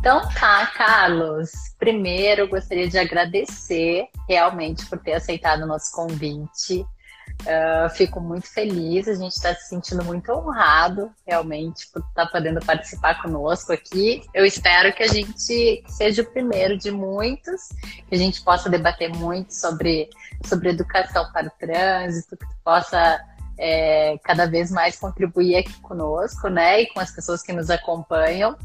[0.00, 1.50] Então tá, Carlos.
[1.78, 6.86] Primeiro, gostaria de agradecer realmente por ter aceitado o nosso convite.
[7.42, 12.32] Uh, fico muito feliz, a gente está se sentindo muito honrado, realmente, por estar tá
[12.32, 14.22] podendo participar conosco aqui.
[14.32, 17.68] Eu espero que a gente seja o primeiro de muitos,
[18.08, 20.08] que a gente possa debater muito sobre,
[20.46, 23.20] sobre educação para o trânsito, que possa
[23.58, 28.56] é, cada vez mais contribuir aqui conosco, né, e com as pessoas que nos acompanham.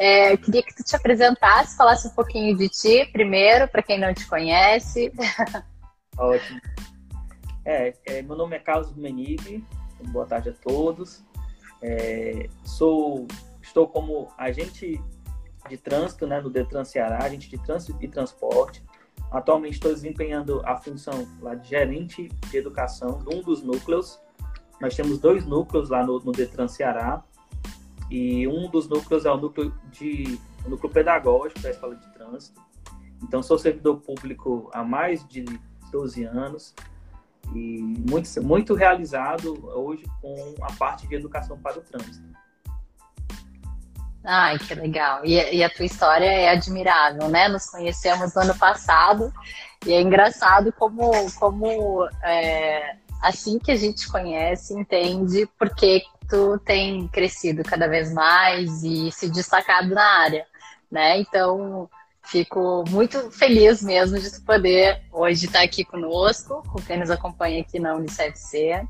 [0.00, 4.14] É, queria que tu te apresentasse, falasse um pouquinho de ti primeiro, para quem não
[4.14, 5.12] te conhece.
[6.16, 6.60] Ótimo.
[7.64, 9.66] É, é, meu nome é Carlos Menig,
[10.12, 11.24] boa tarde a todos.
[11.82, 13.26] É, sou,
[13.60, 15.02] estou como agente
[15.68, 18.80] de trânsito né, no Detran Ceará, agente de trânsito e transporte.
[19.32, 24.20] Atualmente estou desempenhando a função lá de gerente de educação de um dos núcleos.
[24.80, 27.24] Nós temos dois núcleos lá no, no Detran Ceará
[28.10, 32.60] e um dos núcleos é o núcleo de o núcleo pedagógico da Escola de Trânsito.
[33.22, 35.44] Então sou servidor público há mais de
[35.90, 36.74] 12 anos
[37.54, 42.28] e muito, muito realizado hoje com a parte de educação para o trânsito.
[44.24, 45.24] Ai, que legal.
[45.24, 47.48] E, e, a tua história é admirável, né?
[47.48, 49.32] Nos conhecemos no ano passado
[49.86, 56.02] e é engraçado como, como é, assim que a gente conhece, entende porque
[56.58, 60.46] tem crescido cada vez mais e se destacado na área,
[60.90, 61.18] né?
[61.18, 61.88] Então,
[62.28, 67.78] Fico muito feliz mesmo de poder hoje estar aqui conosco, com quem nos acompanha aqui
[67.78, 68.86] na UnicefC.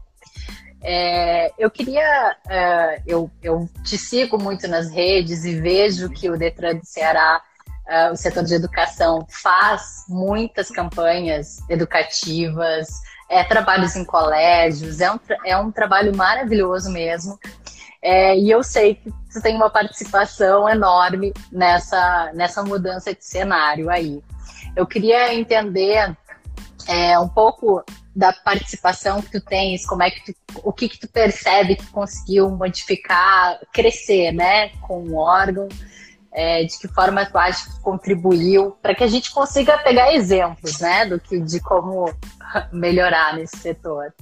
[0.82, 6.36] É, eu queria, uh, eu, eu te sigo muito nas redes e vejo que o
[6.36, 7.40] Detran do Ceará,
[7.86, 12.88] uh, o setor de educação, faz muitas campanhas educativas,
[13.28, 17.38] é, trabalhos em colégios, é um, é um trabalho maravilhoso mesmo.
[18.00, 23.90] É, e eu sei que você tem uma participação enorme nessa, nessa mudança de cenário
[23.90, 24.22] aí.
[24.76, 26.16] Eu queria entender
[26.86, 30.98] é, um pouco da participação que tu tens, como é que tu, o que que
[30.98, 35.68] tu percebe que conseguiu modificar, crescer, né, com o órgão,
[36.38, 41.04] é, de que forma acha que contribuiu, para que a gente consiga pegar exemplos, né,
[41.04, 42.14] do que de como
[42.72, 44.14] melhorar nesse setor.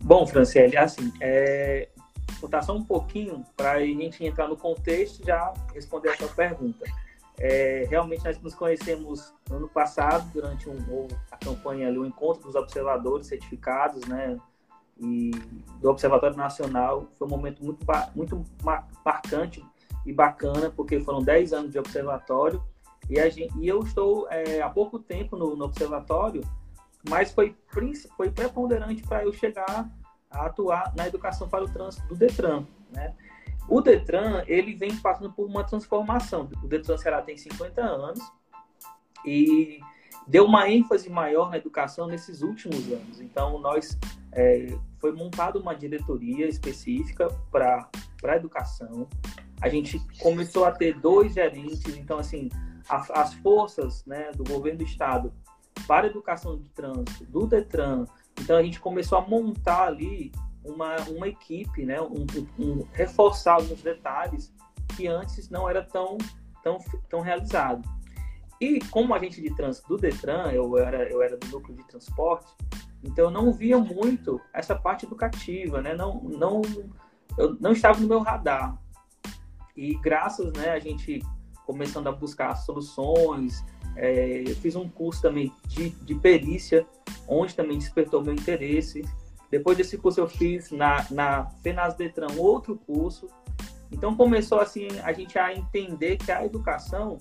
[0.00, 1.88] Bom, Franciele, assim, é,
[2.40, 6.26] voltar só um pouquinho para a gente entrar no contexto e já responder a sua
[6.26, 6.84] pergunta.
[7.38, 12.42] É, realmente nós nos conhecemos no ano passado, durante um, a campanha ali, o encontro
[12.42, 14.36] dos observadores certificados, né?
[14.98, 15.30] E
[15.80, 17.06] do Observatório Nacional.
[17.16, 18.44] Foi um momento muito, muito
[19.04, 19.64] marcante
[20.04, 22.62] e bacana, porque foram 10 anos de observatório.
[23.08, 26.42] E, a gente, e eu estou é, há pouco tempo no, no observatório,
[27.08, 27.56] mas foi,
[28.16, 29.90] foi preponderante para eu chegar
[30.30, 33.14] a atuar na educação para o trânsito do Detran, né?
[33.68, 36.48] O Detran, ele vem passando por uma transformação.
[36.62, 38.20] O Detran Ceará tem 50 anos
[39.24, 39.80] e
[40.26, 43.20] deu uma ênfase maior na educação nesses últimos anos.
[43.20, 43.98] Então, nós
[44.32, 47.88] é, foi montada uma diretoria específica para
[48.24, 49.08] a educação.
[49.62, 51.96] A gente começou a ter dois gerentes.
[51.96, 52.50] Então, assim,
[52.88, 55.32] a, as forças né, do governo do estado
[55.86, 58.04] para a educação de trânsito, do Detran,
[58.40, 60.32] então a gente começou a montar ali
[60.64, 62.00] uma, uma equipe, né?
[62.00, 62.26] Um,
[62.58, 64.52] um, reforçar alguns detalhes
[64.96, 66.18] que antes não era tão,
[66.62, 67.88] tão, tão realizado.
[68.60, 72.54] E como agente de trânsito do Detran, eu era, eu era do núcleo de transporte,
[73.02, 75.94] então eu não via muito essa parte educativa, né?
[75.94, 76.62] Não, não,
[77.36, 78.80] eu não estava no meu radar.
[79.76, 81.20] E graças, né, a gente
[81.66, 83.64] começando a buscar soluções,
[83.96, 86.86] é, eu fiz um curso também de, de perícia,
[87.26, 89.02] onde também despertou meu interesse.
[89.50, 93.28] Depois desse curso eu fiz na, na Fenaz Detran outro curso.
[93.90, 97.18] Então começou assim a gente a entender que a educação,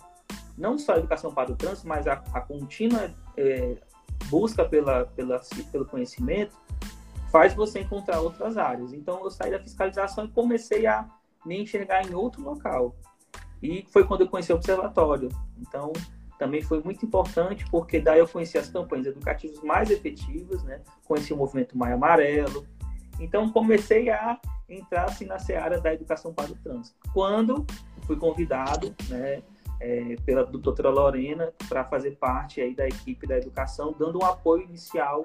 [0.57, 3.78] não só a educação para o trânsito, mas a, a contínua é,
[4.29, 5.41] busca pela, pela,
[5.72, 6.56] pelo conhecimento,
[7.31, 8.94] faz você encontrar outras áreas.
[8.94, 11.09] Então eu saí da fiscalização e comecei a
[11.46, 12.96] me enxergar em outro local.
[13.61, 15.29] E foi quando eu conheci o observatório.
[15.59, 15.93] Então
[16.41, 20.82] também foi muito importante, porque daí eu conheci as campanhas educativas mais efetivas, né?
[21.05, 22.66] conheci o movimento Maio Amarelo.
[23.20, 26.97] Então, comecei a entrar assim, na seara da educação para o trânsito.
[27.14, 27.64] Quando
[28.08, 29.44] fui convidado né,
[29.79, 34.64] é, pela doutora Lorena para fazer parte aí da equipe da educação, dando um apoio
[34.64, 35.23] inicial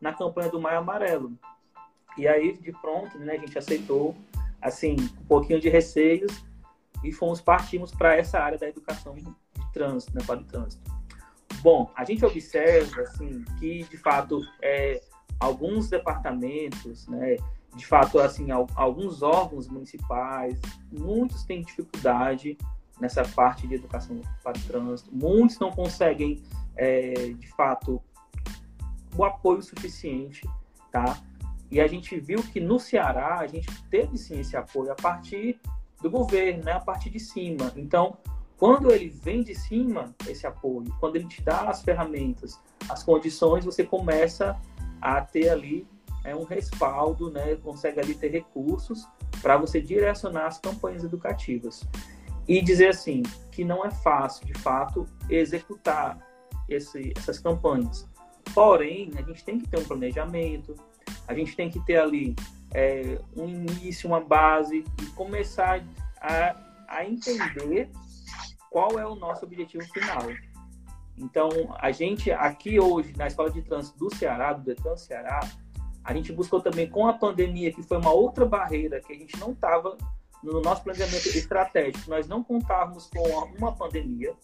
[0.00, 1.32] na campanha do Maio Amarelo.
[2.18, 4.16] E aí, de pronto, né, a gente aceitou,
[4.66, 6.44] assim, um pouquinho de receios
[7.02, 9.14] e fomos partimos para essa área da educação
[9.72, 10.90] trânsito, né, para o trânsito.
[11.60, 15.02] Bom, a gente observa assim que de fato é,
[15.38, 17.36] alguns departamentos, né,
[17.74, 20.58] de fato assim alguns órgãos municipais,
[20.90, 22.56] muitos têm dificuldade
[22.98, 25.10] nessa parte de educação para o trânsito.
[25.14, 26.42] Muitos não conseguem,
[26.74, 28.02] é, de fato,
[29.14, 30.48] o apoio suficiente,
[30.90, 31.18] tá?
[31.70, 35.60] E a gente viu que no Ceará a gente teve sim esse apoio a partir
[36.00, 36.72] do governo, né?
[36.72, 37.72] A partir de cima.
[37.76, 38.18] Então,
[38.56, 42.58] quando ele vem de cima, esse apoio, quando ele te dá as ferramentas,
[42.88, 44.58] as condições, você começa
[45.00, 45.86] a ter ali
[46.24, 47.56] é, um respaldo, né?
[47.56, 49.06] Consegue ali ter recursos
[49.42, 51.86] para você direcionar as campanhas educativas.
[52.48, 56.18] E dizer assim, que não é fácil, de fato, executar
[56.68, 58.08] esse, essas campanhas.
[58.54, 60.76] Porém, a gente tem que ter um planejamento,
[61.26, 62.34] a gente tem que ter ali
[62.74, 65.84] é, um início, uma base e começar
[66.20, 66.56] a,
[66.88, 67.90] a entender
[68.70, 70.22] qual é o nosso objetivo final.
[71.18, 71.48] Então,
[71.78, 75.40] a gente aqui hoje, na Escola de Trânsito do Ceará, do Detran Ceará,
[76.04, 79.38] a gente buscou também com a pandemia, que foi uma outra barreira que a gente
[79.40, 79.96] não estava
[80.42, 82.08] no nosso planejamento estratégico.
[82.08, 83.26] Nós não contávamos com
[83.58, 84.34] uma pandemia,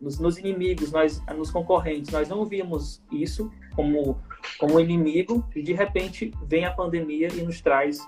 [0.00, 4.20] nos, nos, inimigos, nós, nos concorrentes, nós não víamos isso como,
[4.58, 7.98] como inimigo e de repente vem a pandemia e nos traz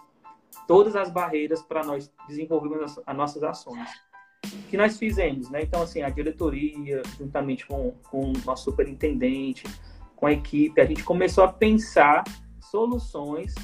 [0.67, 3.89] todas as barreiras para nós desenvolvermos as, as, nossas ações.
[4.69, 5.63] Que nós fizemos, né?
[5.63, 9.65] Então, assim, a diretoria, juntamente com, com o nosso superintendente,
[10.17, 12.25] com a equipe, a gente começou a pensar
[12.61, 13.55] soluções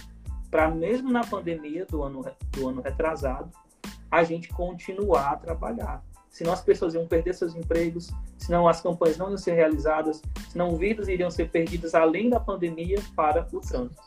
[0.50, 3.50] para, mesmo na pandemia do ano, do ano retrasado,
[4.10, 6.02] a gente continuar a trabalhar
[6.36, 10.76] senão as pessoas iam perder seus empregos, senão as campanhas não iam ser realizadas, senão
[10.76, 14.02] vidas iriam ser perdidas além da pandemia para o trânsito.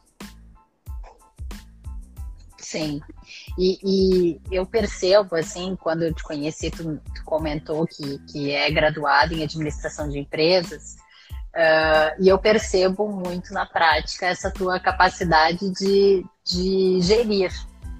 [2.60, 3.02] Sim,
[3.58, 8.70] e, e, eu percebo, assim, quando eu te conheci, tu, tu comentou que, que é
[8.70, 10.98] graduado em administração de empresas,
[11.56, 17.52] uh, e eu percebo muito na prática essa tua capacidade de, de gerir,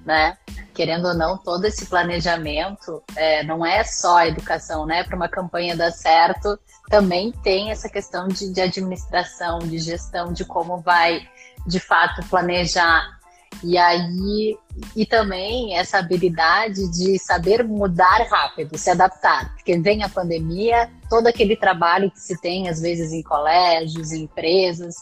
[0.04, 0.36] né?
[0.74, 5.04] Querendo ou não, todo esse planejamento é, não é só a educação, né?
[5.04, 6.58] Para uma campanha dar certo,
[6.88, 11.28] também tem essa questão de, de administração, de gestão, de como vai
[11.66, 13.20] de fato planejar
[13.62, 14.56] e aí,
[14.96, 19.52] e também essa habilidade de saber mudar rápido, se adaptar.
[19.54, 24.22] Porque vem a pandemia, todo aquele trabalho que se tem, às vezes, em colégios, em
[24.22, 24.94] empresas,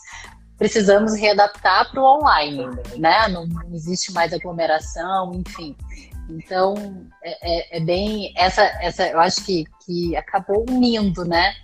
[0.59, 2.67] precisamos readaptar para o online,
[2.97, 3.29] né?
[3.29, 5.75] Não, não, existe mais aglomeração, enfim.
[6.29, 6.75] Então,
[7.23, 11.55] é, é, é, bem essa, essa, eu acho que, que acabou unindo, né?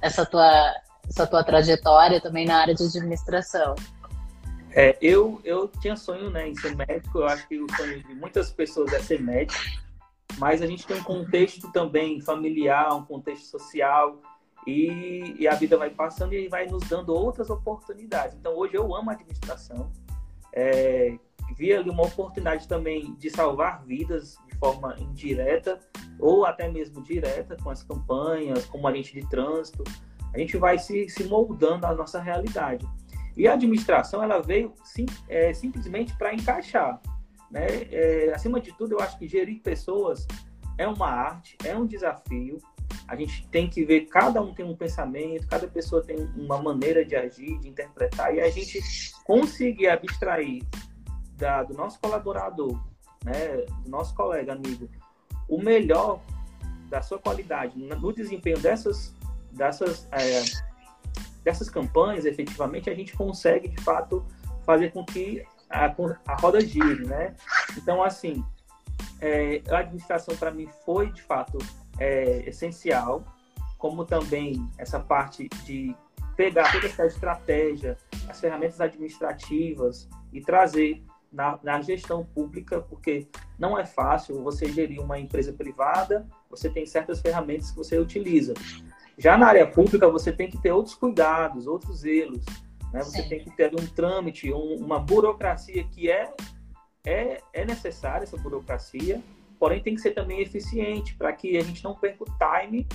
[0.00, 0.72] Essa tua,
[1.08, 3.74] essa tua trajetória também na área de administração.
[4.70, 8.14] É, eu, eu tinha sonho né, em ser médico, eu acho que o sonho de
[8.14, 9.58] muitas pessoas é ser médico,
[10.38, 14.20] mas a gente tem um contexto também familiar, um contexto social,
[14.66, 18.36] e, e, a vida vai passando e vai nos dando outras oportunidades.
[18.36, 19.92] Então, hoje eu amo a administração.
[20.52, 21.16] É,
[21.56, 25.78] vi ali uma oportunidade também de salvar vidas de forma indireta
[26.18, 29.84] ou até mesmo direta com as campanhas, como agente de trânsito.
[30.34, 32.86] A gente vai se, se moldando à nossa realidade.
[33.36, 37.00] E a administração, ela veio sim, é, simplesmente para encaixar.
[37.50, 37.66] Né?
[37.90, 40.26] É, acima de tudo, eu acho que gerir pessoas
[40.78, 42.58] é uma arte, é um desafio,
[43.08, 47.04] a gente tem que ver, cada um tem um pensamento, cada pessoa tem uma maneira
[47.04, 48.80] de agir, de interpretar, e a gente
[49.24, 50.64] conseguir abstrair
[51.36, 52.80] da, do nosso colaborador,
[53.24, 54.88] né, do nosso colega, amigo,
[55.48, 56.20] o melhor
[56.88, 59.14] da sua qualidade no desempenho dessas,
[59.52, 60.42] dessas, é,
[61.44, 64.24] dessas campanhas, efetivamente, a gente consegue, de fato,
[64.64, 65.86] fazer com que a,
[66.26, 67.34] a roda gire, né?
[67.76, 68.44] Então, assim,
[69.20, 71.58] é, a administração para mim foi, de fato,
[71.98, 73.24] é essencial,
[73.78, 75.94] como também essa parte de
[76.36, 77.96] pegar toda essa estratégia,
[78.28, 83.26] as ferramentas administrativas e trazer na, na, gestão pública, porque
[83.58, 88.54] não é fácil você gerir uma empresa privada, você tem certas ferramentas que você utiliza.
[89.18, 92.44] Já na área pública, você tem que ter outros cuidados, outros zelos.
[92.92, 93.02] Né?
[93.02, 93.28] Você Sim.
[93.28, 96.32] tem que ter um trâmite, um, uma burocracia que é,
[97.04, 99.22] é, é necessária, essa burocracia,
[99.58, 102.86] porém tem que ser também eficiente para que a gente não perca o time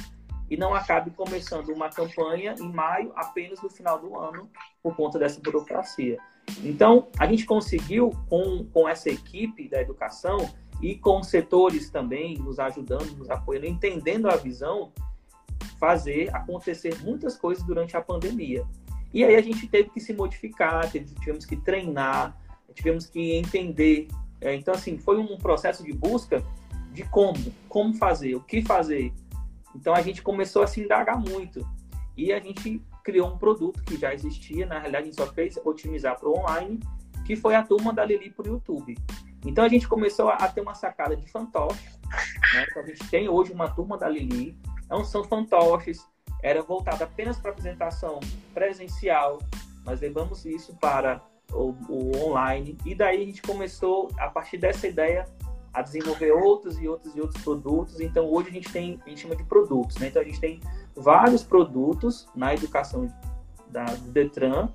[0.50, 4.50] e não acabe começando uma campanha em maio apenas no final do ano
[4.84, 6.18] por conta dessa burocracia.
[6.64, 10.38] Então, a gente conseguiu, com, com essa equipe da educação
[10.82, 14.92] e com setores também nos ajudando, nos apoiando, entendendo a visão,
[15.80, 18.66] fazer acontecer muitas coisas durante a pandemia.
[19.14, 22.38] E aí a gente teve que se modificar, tivemos que treinar,
[22.74, 24.08] tivemos que entender
[24.42, 26.44] é, então, assim, foi um processo de busca
[26.92, 27.38] de como,
[27.70, 29.14] como fazer, o que fazer.
[29.76, 31.66] Então, a gente começou a se indagar muito.
[32.18, 35.58] E a gente criou um produto que já existia, na realidade, a gente só fez
[35.64, 36.80] otimizar para o online,
[37.26, 38.98] que foi a turma da Lili para o YouTube.
[39.46, 41.90] Então a gente começou a, ter uma sacada de fantoche,
[42.54, 42.66] né?
[42.70, 44.56] Então a gente tem hoje uma turma da Lili,
[44.86, 46.06] então são fantoches,
[46.44, 48.20] era voltada apenas para apresentação
[48.54, 49.40] presencial,
[49.84, 51.22] nós levamos isso para
[51.54, 55.26] o, o, online e daí a gente começou a partir dessa ideia
[55.74, 58.00] a desenvolver outros e outros e outros produtos.
[58.00, 60.08] Então hoje a gente tem, a gente chama de produtos, né?
[60.08, 60.60] Então a gente tem
[60.96, 63.08] vários produtos na educação
[63.70, 64.70] da, do Detran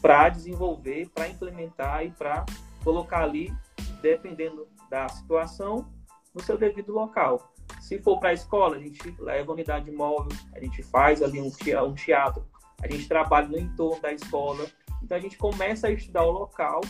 [0.00, 2.44] para desenvolver, para implementar e para
[2.82, 3.52] colocar ali,
[4.00, 5.86] dependendo da situação,
[6.34, 7.52] no seu devido local.
[7.80, 11.40] Se for para a escola, a gente leva a unidade móvel, a gente faz ali
[11.40, 11.50] um
[11.94, 12.44] teatro,
[12.82, 14.66] a gente trabalha no entorno da escola.
[15.02, 16.80] Então a gente começa a estudar o local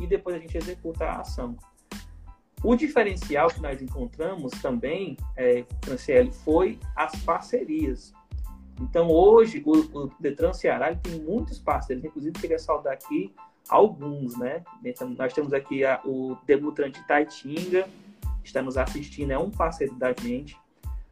[0.00, 1.56] e depois a gente executa a ação.
[2.62, 8.12] O diferencial que nós encontramos também, é, Franciele, foi as parcerias.
[8.80, 13.34] Então, hoje, o, o Detran Ceará tem muitos parceiros, inclusive queria saudar aqui
[13.68, 14.64] alguns, né?
[14.84, 17.88] Então, nós temos aqui a, o Demutran de Taitinga,
[18.42, 20.56] está nos assistindo, é um parceiro da gente.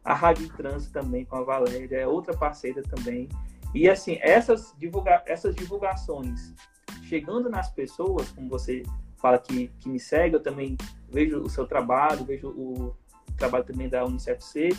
[0.05, 3.29] A Rádio Trânsito também, com a Valéria, é outra parceira também.
[3.75, 6.55] E, assim, essas, divulga essas divulgações
[7.03, 8.83] chegando nas pessoas, como você
[9.17, 10.77] fala que, que me segue, eu também
[11.09, 12.97] vejo o seu trabalho, vejo o
[13.37, 14.71] trabalho também da UnicefC,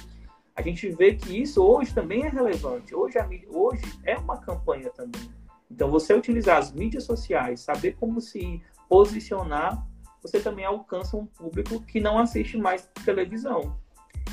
[0.56, 2.96] a gente vê que isso hoje também é relevante.
[2.96, 5.30] Hoje, a, hoje é uma campanha também.
[5.70, 9.86] Então, você utilizar as mídias sociais, saber como se posicionar,
[10.22, 13.78] você também alcança um público que não assiste mais televisão.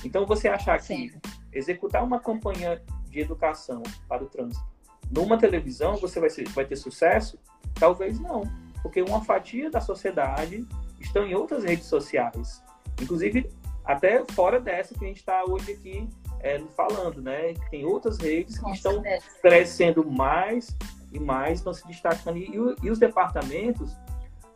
[0.03, 1.13] Então, você achar que
[1.53, 2.83] executar uma campanha
[3.15, 4.75] de educação para o trânsito
[5.11, 7.39] numa televisão, você vai, ser, vai ter sucesso?
[7.75, 8.43] Talvez não,
[8.83, 10.67] porque uma fatia da sociedade
[11.01, 12.63] estão em outras redes sociais.
[13.01, 13.51] Inclusive,
[13.85, 16.09] até fora dessa que a gente está hoje aqui
[16.41, 17.55] é, falando, né?
[17.71, 19.03] Tem outras redes que estão
[19.41, 20.75] crescendo mais
[21.13, 22.39] e mais, estão se destacando.
[22.39, 22.51] E,
[22.83, 23.97] e os departamentos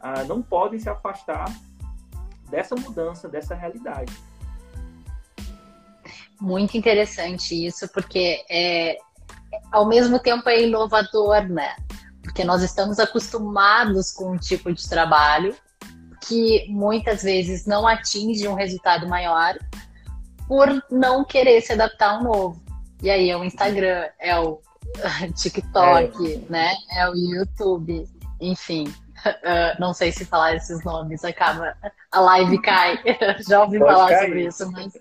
[0.01, 1.47] ah, não podem se afastar
[2.51, 4.13] dessa mudança, dessa realidade.
[6.41, 8.99] Muito interessante isso, porque é,
[9.73, 11.77] ao mesmo tempo é inovador, né?
[12.23, 15.57] Porque nós estamos acostumados com um tipo de trabalho
[16.27, 19.59] que muitas vezes não atinge um resultado maior
[20.47, 22.63] por não querer se adaptar ao novo.
[23.03, 24.61] E aí é o Instagram, é o
[25.37, 26.51] TikTok, é.
[26.51, 26.75] né?
[26.93, 28.09] É o YouTube,
[28.41, 28.93] enfim.
[29.31, 31.77] Uh, não sei se falar esses nomes acaba
[32.11, 32.99] a live cai.
[33.49, 34.27] Já ouvi Pode falar cair.
[34.27, 34.93] sobre isso, mas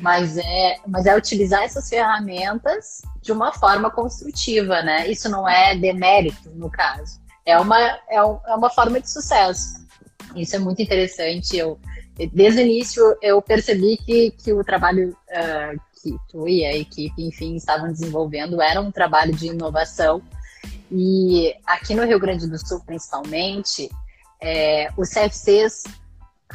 [0.00, 5.06] mas é, mas é utilizar essas ferramentas de uma forma construtiva, né?
[5.08, 7.78] Isso não é demérito no caso é uma,
[8.10, 9.86] é, um, é uma forma de sucesso.
[10.34, 11.56] Isso é muito interessante.
[11.56, 11.78] Eu,
[12.32, 17.24] desde o início, eu percebi que, que o trabalho uh, que tu e a equipe,
[17.24, 20.20] enfim, estavam desenvolvendo era um trabalho de inovação.
[20.90, 23.90] E aqui no Rio Grande do Sul, principalmente,
[24.40, 25.84] é, os CFCs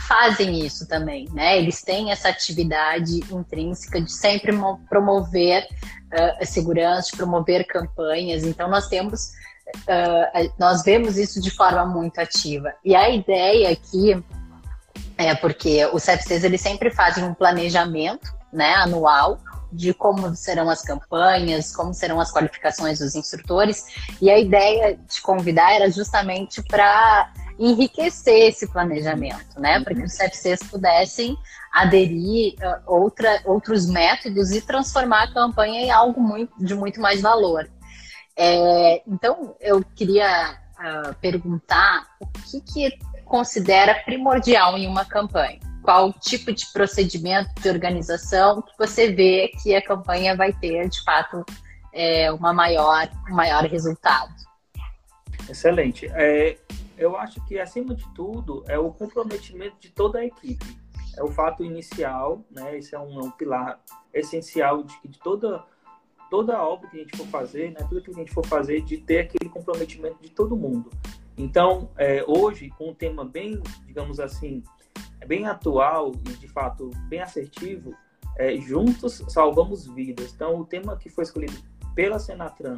[0.07, 1.57] fazem isso também, né?
[1.57, 4.53] Eles têm essa atividade intrínseca de sempre
[4.89, 5.67] promover
[6.13, 8.43] uh, segurança, de promover campanhas.
[8.43, 9.31] Então, nós temos
[9.79, 12.73] uh, nós vemos isso de forma muito ativa.
[12.83, 14.23] E a ideia aqui
[15.17, 19.39] é porque os CFCs eles sempre fazem um planejamento né, anual
[19.71, 23.85] de como serão as campanhas, como serão as qualificações dos instrutores.
[24.21, 29.79] E a ideia de convidar era justamente para enriquecer esse planejamento, né?
[29.81, 31.37] Para que os CFCs pudessem
[31.71, 37.21] aderir uh, outra, outros métodos e transformar a campanha em algo muito, de muito mais
[37.21, 37.69] valor.
[38.35, 45.59] É, então, eu queria uh, perguntar o que, que considera primordial em uma campanha?
[45.81, 51.03] Qual tipo de procedimento de organização que você vê que a campanha vai ter, de
[51.03, 51.43] fato,
[51.93, 54.33] é, uma maior, um maior resultado?
[55.49, 56.07] Excelente.
[56.13, 56.57] É,
[56.97, 60.79] eu acho que, acima de tudo, é o comprometimento de toda a equipe.
[61.17, 62.77] É o fato inicial, né?
[62.77, 63.79] Esse é um, é um pilar
[64.13, 65.63] essencial de, de toda
[66.31, 68.81] toda a obra que a gente for fazer, né, tudo que a gente for fazer,
[68.83, 70.89] de ter aquele comprometimento de todo mundo.
[71.37, 74.63] Então, é, hoje, com um tema bem, digamos assim,
[75.27, 77.95] bem atual e de fato bem assertivo,
[78.37, 80.33] é, juntos salvamos vidas.
[80.33, 81.57] Então, o tema que foi escolhido
[81.95, 82.75] pela Senatran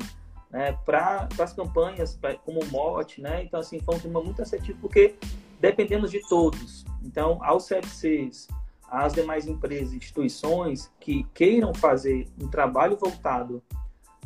[0.49, 4.77] né, para as campanhas, pra, como mote, né, então, assim, foi um tema muito assertivo
[4.79, 5.15] porque
[5.59, 6.85] dependemos de todos.
[7.01, 8.47] Então, aos CFCs,
[8.87, 13.63] as demais empresas e instituições que queiram fazer um trabalho voltado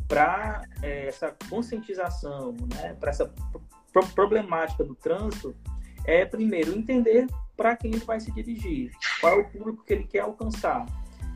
[0.06, 3.32] para é, essa conscientização, né, para essa
[3.92, 5.56] pro problemática do trânsito,
[6.04, 7.26] é primeiro entender
[7.58, 10.86] para quem ele vai se dirigir, qual é o público que ele quer alcançar.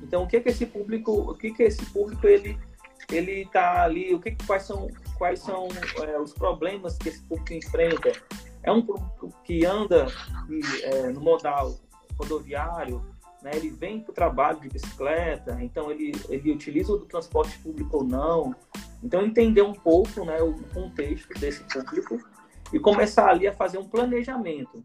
[0.01, 2.57] Então, o que que esse público, o que que esse público ele
[3.11, 4.89] ele está ali, o que, quais são
[5.19, 5.69] quais são
[6.07, 8.13] é, os problemas que esse público enfrenta,
[8.63, 10.07] é um público que anda
[10.85, 11.75] é, no modal
[12.17, 13.05] rodoviário,
[13.43, 17.99] né, ele vem para o trabalho de bicicleta, então ele, ele utiliza o transporte público
[17.99, 18.55] ou não.
[19.03, 22.19] Então, entender um pouco né, o contexto desse público
[22.73, 24.85] e começar ali a fazer um planejamento.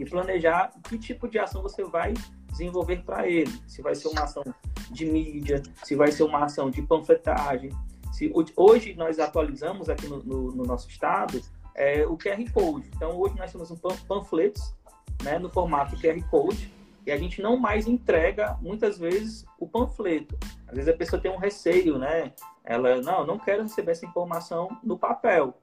[0.00, 2.14] E planejar que tipo de ação você vai
[2.48, 3.52] desenvolver para ele.
[3.66, 4.42] Se vai ser uma ação
[4.90, 7.70] de mídia, se vai ser uma ação de panfletagem.
[8.10, 11.40] Se, hoje nós atualizamos aqui no, no, no nosso estado
[11.74, 12.90] é, o QR Code.
[12.96, 14.74] Então, hoje nós temos um panfletos
[15.22, 16.72] né, no formato QR Code
[17.06, 20.36] e a gente não mais entrega, muitas vezes, o panfleto.
[20.66, 22.32] Às vezes a pessoa tem um receio, né?
[22.64, 25.54] Ela, não, não quero receber essa informação no papel.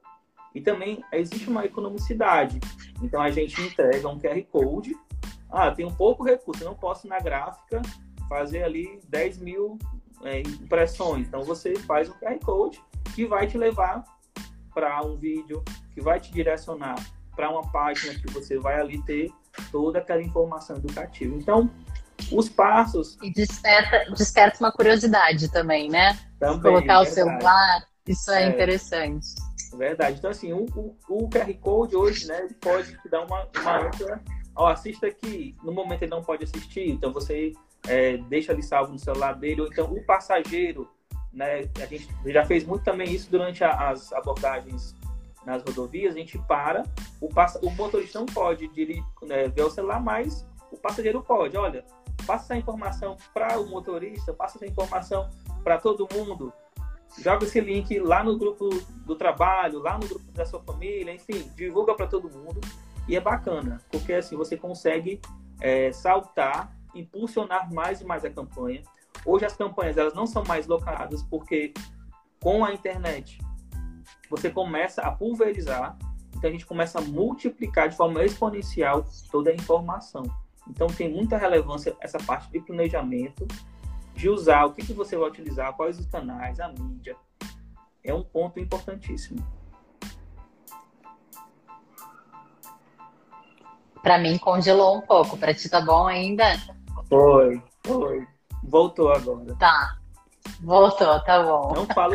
[0.54, 2.58] E também existe uma economicidade.
[3.02, 4.96] Então a gente entrega um QR Code.
[5.50, 7.80] Ah, tem um pouco recurso, eu não posso na gráfica
[8.28, 9.78] fazer ali 10 mil
[10.22, 11.26] é, impressões.
[11.26, 12.80] Então você faz um QR Code
[13.14, 14.04] que vai te levar
[14.74, 16.96] para um vídeo, que vai te direcionar
[17.34, 19.32] para uma página que você vai ali ter
[19.70, 21.34] toda aquela informação educativa.
[21.34, 21.70] Então,
[22.32, 23.16] os passos.
[23.22, 26.18] E desperta, desperta uma curiosidade também, né?
[26.38, 29.28] Também, Colocar o celular, isso é, é, interessante.
[29.76, 30.18] Verdade.
[30.18, 33.84] Então, assim, o, o, o QR Code hoje, né, ele pode te dar uma, uma
[33.84, 34.22] outra.
[34.54, 35.54] Ó, assista aqui.
[35.62, 37.52] No momento ele não pode assistir, então você
[37.86, 39.60] é, deixa ali salvo no celular dele.
[39.60, 40.88] Ou então, o passageiro,
[41.32, 44.96] né, a gente já fez muito também isso durante a, as abordagens
[45.46, 46.82] nas rodovias, a gente para,
[47.20, 51.56] o, passa, o motorista não pode dirigir, né, ver o celular, mas o passageiro pode.
[51.56, 51.84] Olha,
[52.26, 55.28] passa essa informação para o motorista, passa essa informação
[55.64, 56.52] para todo mundo.
[57.16, 58.68] Joga esse link lá no grupo
[59.04, 62.60] do trabalho, lá no grupo da sua família, enfim, divulga para todo mundo.
[63.08, 65.20] E é bacana, porque assim você consegue
[65.60, 68.82] é, saltar, impulsionar mais e mais a campanha.
[69.24, 71.72] Hoje as campanhas elas não são mais localizadas porque
[72.40, 73.38] com a internet
[74.30, 75.96] você começa a pulverizar,
[76.36, 80.22] então a gente começa a multiplicar de forma exponencial toda a informação.
[80.68, 83.46] Então tem muita relevância essa parte de planejamento,
[84.18, 87.16] de usar o que, que você vai utilizar, quais os canais, a mídia.
[88.02, 89.46] É um ponto importantíssimo.
[94.02, 95.36] Para mim congelou um pouco.
[95.36, 96.44] Para ti tá bom ainda?
[97.08, 98.26] Foi, foi.
[98.64, 99.54] Voltou agora.
[99.54, 99.98] Tá.
[100.62, 101.74] Voltou, tá bom.
[101.74, 102.14] Não falo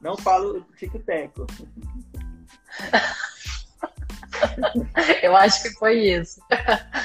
[0.00, 1.46] não falo tic-teco.
[5.22, 6.40] Eu acho que foi isso.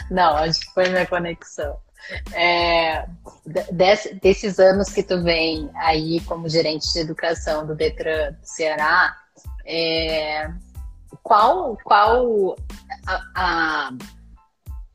[0.10, 1.78] Não, acho que foi minha conexão.
[2.34, 3.08] É,
[3.72, 9.16] desse, desses anos que tu vem aí como gerente de educação do Detran do Ceará,
[9.66, 10.50] é,
[11.24, 12.56] qual, qual
[13.08, 13.92] a, a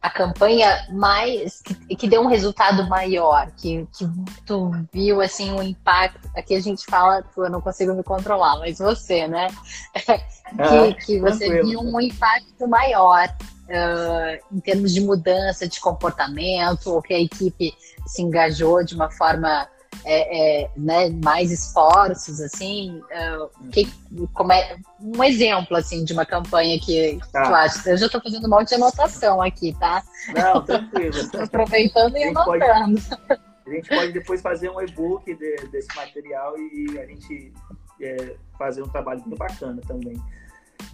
[0.01, 4.09] a campanha mais que, que, deu um resultado maior, que, que
[4.47, 6.27] tu viu assim um impacto.
[6.35, 9.49] Aqui a gente fala, tu, eu não consigo me controlar, mas você, né?
[9.95, 10.13] que,
[10.59, 11.69] ah, que você tranquilo.
[11.69, 13.29] viu um impacto maior
[13.71, 17.75] uh, em termos de mudança de comportamento, ou que a equipe
[18.07, 19.69] se engajou de uma forma
[20.05, 23.91] é, é, né, mais esforços, assim, uh, que,
[24.33, 27.43] como é, um exemplo, assim, de uma campanha que tá.
[27.43, 27.91] tu acha.
[27.91, 30.03] Eu já estou fazendo um monte de anotação aqui, tá?
[30.35, 31.15] Não, tranquilo.
[31.43, 33.01] aproveitando e anotando.
[33.01, 37.53] Pode, a gente pode depois fazer um e-book de, desse material e a gente
[38.01, 40.21] é, fazer um trabalho bem bacana também.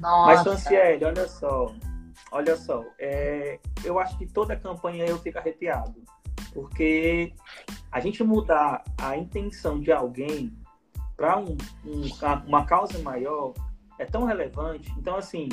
[0.01, 0.27] Nossa.
[0.27, 1.73] Mas, Franciele, olha só,
[2.31, 6.03] olha só, é, eu acho que toda campanha eu fico arrepiado
[6.57, 7.35] porque
[7.93, 10.51] a gente mudar a intenção de alguém
[11.15, 12.03] para um, um,
[12.47, 13.53] uma causa maior
[13.99, 14.91] é tão relevante.
[14.97, 15.51] Então, assim,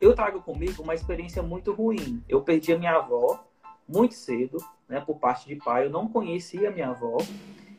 [0.00, 2.20] eu trago comigo uma experiência muito ruim.
[2.28, 3.44] Eu perdi a minha avó
[3.88, 5.86] muito cedo, né, por parte de pai.
[5.86, 7.18] Eu não conhecia a minha avó.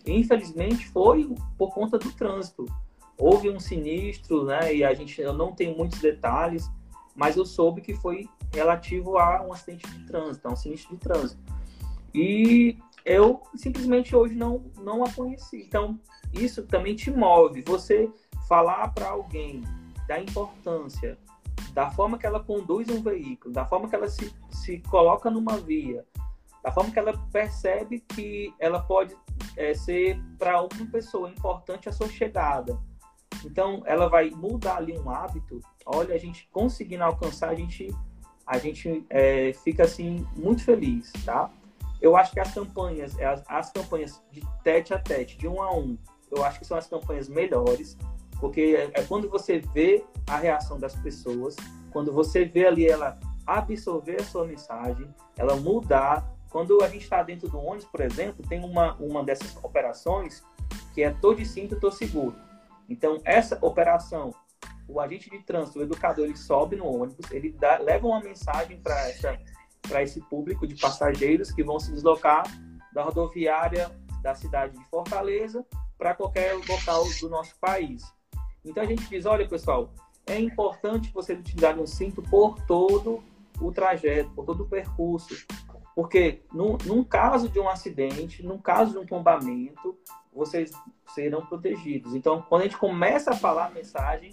[0.05, 2.65] E, infelizmente, foi por conta do trânsito.
[3.17, 6.69] Houve um sinistro, né, e a gente, eu não tenho muitos detalhes,
[7.15, 11.01] mas eu soube que foi relativo a um acidente de trânsito, a um sinistro de
[11.01, 11.41] trânsito.
[12.13, 15.63] E eu simplesmente hoje não, não a conheci.
[15.67, 15.99] Então,
[16.31, 17.61] isso também te move.
[17.63, 18.09] Você
[18.47, 19.63] falar para alguém
[20.07, 21.17] da importância,
[21.73, 25.57] da forma que ela conduz um veículo, da forma que ela se, se coloca numa
[25.57, 26.05] via,
[26.63, 29.15] da forma que ela percebe que ela pode
[29.57, 32.79] é, ser para uma pessoa importante a sua chegada.
[33.45, 35.59] Então, ela vai mudar ali um hábito.
[35.85, 37.93] Olha, a gente conseguindo alcançar, a gente,
[38.45, 41.51] a gente é, fica assim muito feliz, tá?
[42.01, 45.73] Eu acho que as campanhas, as, as campanhas de tete a tete, de um a
[45.73, 45.97] um,
[46.29, 47.97] eu acho que são as campanhas melhores,
[48.39, 51.55] porque é, é quando você vê a reação das pessoas,
[51.91, 56.31] quando você vê ali ela absorver a sua mensagem, ela mudar.
[56.49, 60.43] Quando a gente está dentro do ônibus, por exemplo, tem uma, uma dessas operações
[60.93, 62.35] que é tô de cinto, tô seguro.
[62.89, 64.33] Então, essa operação,
[64.87, 68.81] o agente de trânsito, o educador, ele sobe no ônibus, ele dá, leva uma mensagem
[68.81, 72.43] para esse público de passageiros que vão se deslocar
[72.93, 73.91] da rodoviária
[74.21, 75.65] da cidade de Fortaleza
[75.97, 78.03] para qualquer local do nosso país.
[78.63, 79.93] Então a gente diz, olha pessoal,
[80.25, 83.23] é importante você utilizar um cinto por todo
[83.59, 85.45] o trajeto, por todo o percurso,
[85.95, 89.97] porque num, num caso de um acidente, num caso de um tombamento,
[90.33, 90.71] vocês
[91.13, 92.15] serão protegidos.
[92.15, 94.31] Então, quando a gente começa a falar a mensagem,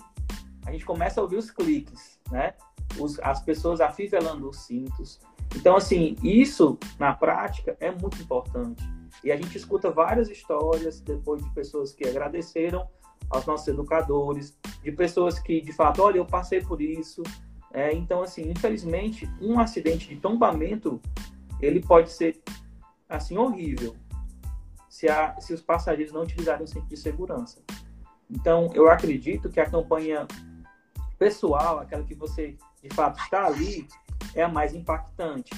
[0.66, 2.54] a gente começa a ouvir os cliques, né?
[2.98, 5.20] Os, as pessoas afivelando os cintos.
[5.54, 8.82] Então, assim, isso na prática é muito importante.
[9.22, 12.88] E a gente escuta várias histórias depois de pessoas que agradeceram
[13.28, 17.22] aos nossos educadores, de pessoas que de fato, olha, eu passei por isso.
[17.72, 21.00] É, então, assim, infelizmente, um acidente de tombamento
[21.60, 22.40] ele pode ser
[23.08, 23.94] assim horrível
[24.90, 27.62] se, a, se os passageiros não utilizarem o cinto de segurança.
[28.29, 30.26] Então, eu acredito que a campanha
[31.16, 33.87] pessoal, aquela que você de fato está ali,
[34.35, 35.53] é a mais impactante.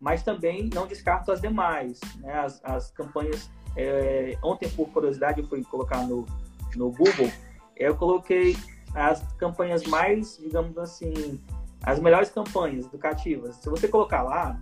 [0.00, 2.00] Mas também não descarto as demais.
[2.16, 2.32] Né?
[2.32, 3.50] As, as campanhas.
[3.76, 6.26] É, ontem, por curiosidade, eu fui colocar no,
[6.74, 7.30] no Google,
[7.76, 8.56] eu coloquei
[8.94, 11.40] as campanhas mais, digamos assim,
[11.82, 13.56] as melhores campanhas educativas.
[13.56, 14.60] Se você colocar lá,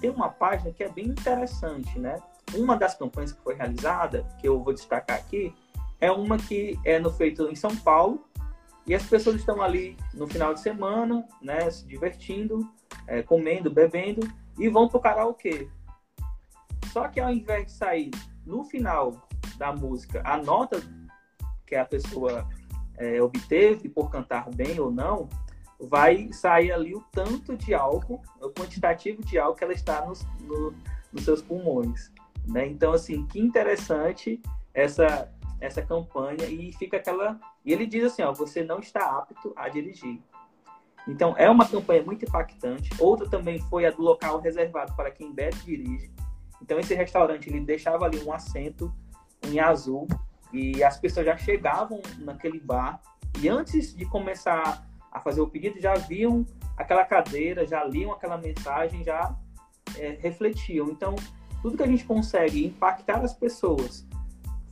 [0.00, 2.20] tem uma página que é bem interessante, né?
[2.54, 5.54] Uma das campanhas que foi realizada, que eu vou destacar aqui,
[6.00, 8.24] é uma que é no feito em São Paulo,
[8.86, 12.68] e as pessoas estão ali no final de semana, né, se divertindo,
[13.06, 14.26] é, comendo, bebendo,
[14.58, 15.68] e vão pro karaokê.
[16.92, 18.10] Só que ao invés de sair
[18.44, 20.82] no final da música a nota
[21.66, 22.48] que a pessoa
[22.96, 25.28] é, obteve por cantar bem ou não,
[25.78, 30.26] vai sair ali o tanto de álcool, o quantitativo de álcool que ela está nos,
[30.40, 30.74] no,
[31.12, 32.10] nos seus pulmões.
[32.46, 32.66] Né?
[32.66, 34.40] Então, assim, que interessante
[34.74, 37.38] essa, essa campanha e fica aquela.
[37.64, 40.20] E ele diz assim: ó, você não está apto a dirigir.
[41.08, 42.90] Então, é uma campanha muito impactante.
[42.98, 46.12] Outra também foi a do local reservado para quem bebe e dirige.
[46.62, 48.92] Então, esse restaurante ele deixava ali um assento
[49.42, 50.06] em azul
[50.52, 53.00] e as pessoas já chegavam naquele bar
[53.38, 56.44] e antes de começar a fazer o pedido já viam
[56.76, 59.36] aquela cadeira, já liam aquela mensagem, já
[59.96, 60.88] é, refletiam.
[60.88, 61.14] Então,
[61.62, 64.06] tudo que a gente consegue impactar as pessoas,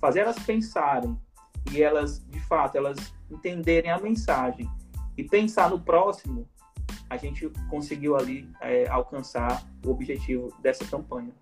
[0.01, 1.18] fazer elas pensarem
[1.72, 2.98] e elas, de fato, elas
[3.31, 4.68] entenderem a mensagem
[5.16, 6.48] e pensar no próximo,
[7.11, 11.33] a gente conseguiu ali é, alcançar o objetivo dessa campanha.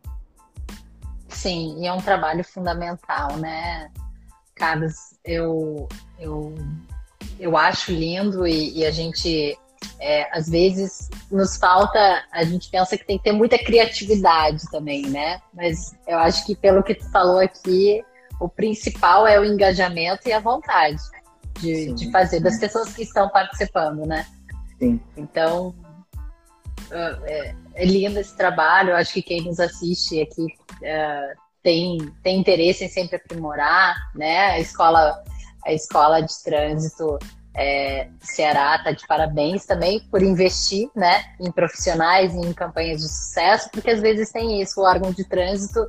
[1.28, 3.90] Sim, e é um trabalho fundamental, né,
[4.54, 4.94] Carlos?
[5.24, 6.54] Eu, eu,
[7.38, 9.58] eu acho lindo e, e a gente
[10.00, 15.02] é, às vezes nos falta, a gente pensa que tem que ter muita criatividade também,
[15.08, 15.40] né?
[15.52, 18.04] Mas eu acho que pelo que tu falou aqui,
[18.40, 21.00] o principal é o engajamento e a vontade
[21.60, 24.26] de, de fazer das pessoas que estão participando, né?
[24.78, 25.00] Sim.
[25.16, 25.74] Então,
[26.90, 28.90] é, é lindo esse trabalho.
[28.90, 30.46] Eu acho que quem nos assiste aqui
[30.82, 34.50] é, tem, tem interesse em sempre aprimorar, né?
[34.50, 35.22] A escola,
[35.64, 37.18] a escola de trânsito
[37.56, 43.08] é, Ceará está de parabéns também por investir né, em profissionais e em campanhas de
[43.08, 45.80] sucesso, porque às vezes tem isso, o órgão de trânsito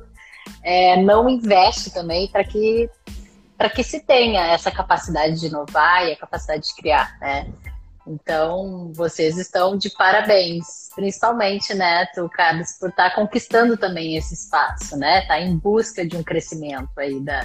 [0.62, 2.88] é, não investe também para que
[3.56, 7.52] para que se tenha essa capacidade de inovar e a capacidade de criar, né?
[8.06, 14.32] Então, vocês estão de parabéns, principalmente, né, tu, Carlos, por estar tá conquistando também esse
[14.32, 15.26] espaço, né?
[15.26, 17.44] Tá em busca de um crescimento aí da,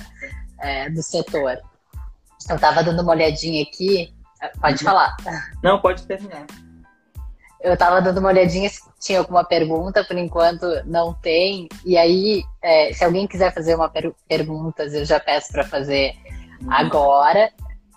[0.60, 1.58] é, do setor.
[2.50, 4.14] Eu estava dando uma olhadinha aqui.
[4.60, 4.90] Pode uhum.
[4.90, 5.16] falar.
[5.64, 6.46] Não, pode terminar.
[7.62, 11.70] Eu estava dando uma olhadinha se tinha alguma pergunta, por enquanto não tem.
[11.86, 16.14] E aí, é, se alguém quiser fazer uma per perguntas, eu já peço para fazer
[16.62, 16.74] uhum.
[16.74, 17.52] agora.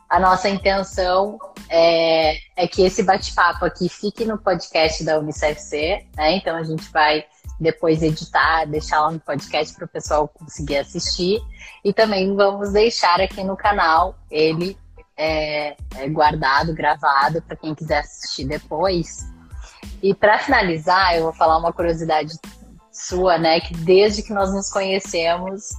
[0.09, 1.37] A nossa intenção
[1.69, 6.37] é, é que esse bate-papo aqui fique no podcast da UnicefC, né?
[6.37, 7.25] Então a gente vai
[7.59, 11.41] depois editar, deixar lá no podcast para o pessoal conseguir assistir.
[11.85, 14.77] E também vamos deixar aqui no canal ele
[15.17, 19.27] é, é guardado, gravado, para quem quiser assistir depois.
[20.03, 22.35] E para finalizar, eu vou falar uma curiosidade
[22.93, 23.61] sua, né?
[23.61, 25.71] Que desde que nós nos conhecemos,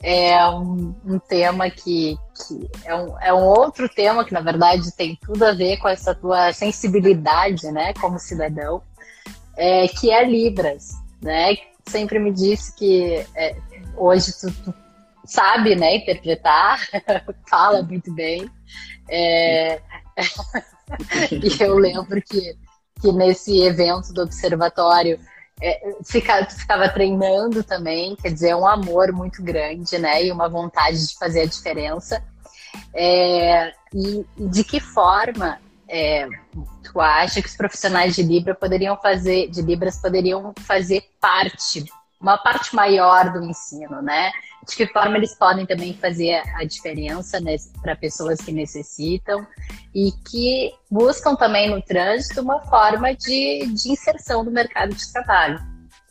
[0.00, 4.94] é um, um tema que, que é, um, é um outro tema que, na verdade,
[4.94, 7.92] tem tudo a ver com essa tua sensibilidade, né?
[7.94, 8.80] Como cidadão,
[9.56, 11.56] é, que é Libras né?
[11.86, 13.56] Sempre me disse que é,
[13.96, 14.74] hoje tu, tu,
[15.24, 16.78] sabe, né, interpretar,
[17.48, 18.48] fala muito bem.
[19.08, 19.80] É...
[21.32, 22.56] e eu lembro que,
[23.00, 25.18] que nesse evento do observatório
[25.62, 30.24] é, fica, tu ficava treinando também, quer dizer, é um amor muito grande, né?
[30.24, 32.22] E uma vontade de fazer a diferença.
[32.92, 36.28] É, e de que forma é,
[36.82, 41.84] tu acha que os profissionais de Libra poderiam fazer, de Libras poderiam fazer parte,
[42.20, 44.32] uma parte maior do ensino, né?
[44.66, 49.46] De que forma eles podem também fazer a diferença né, para pessoas que necessitam
[49.94, 55.60] e que buscam também no trânsito uma forma de, de inserção no mercado de trabalho.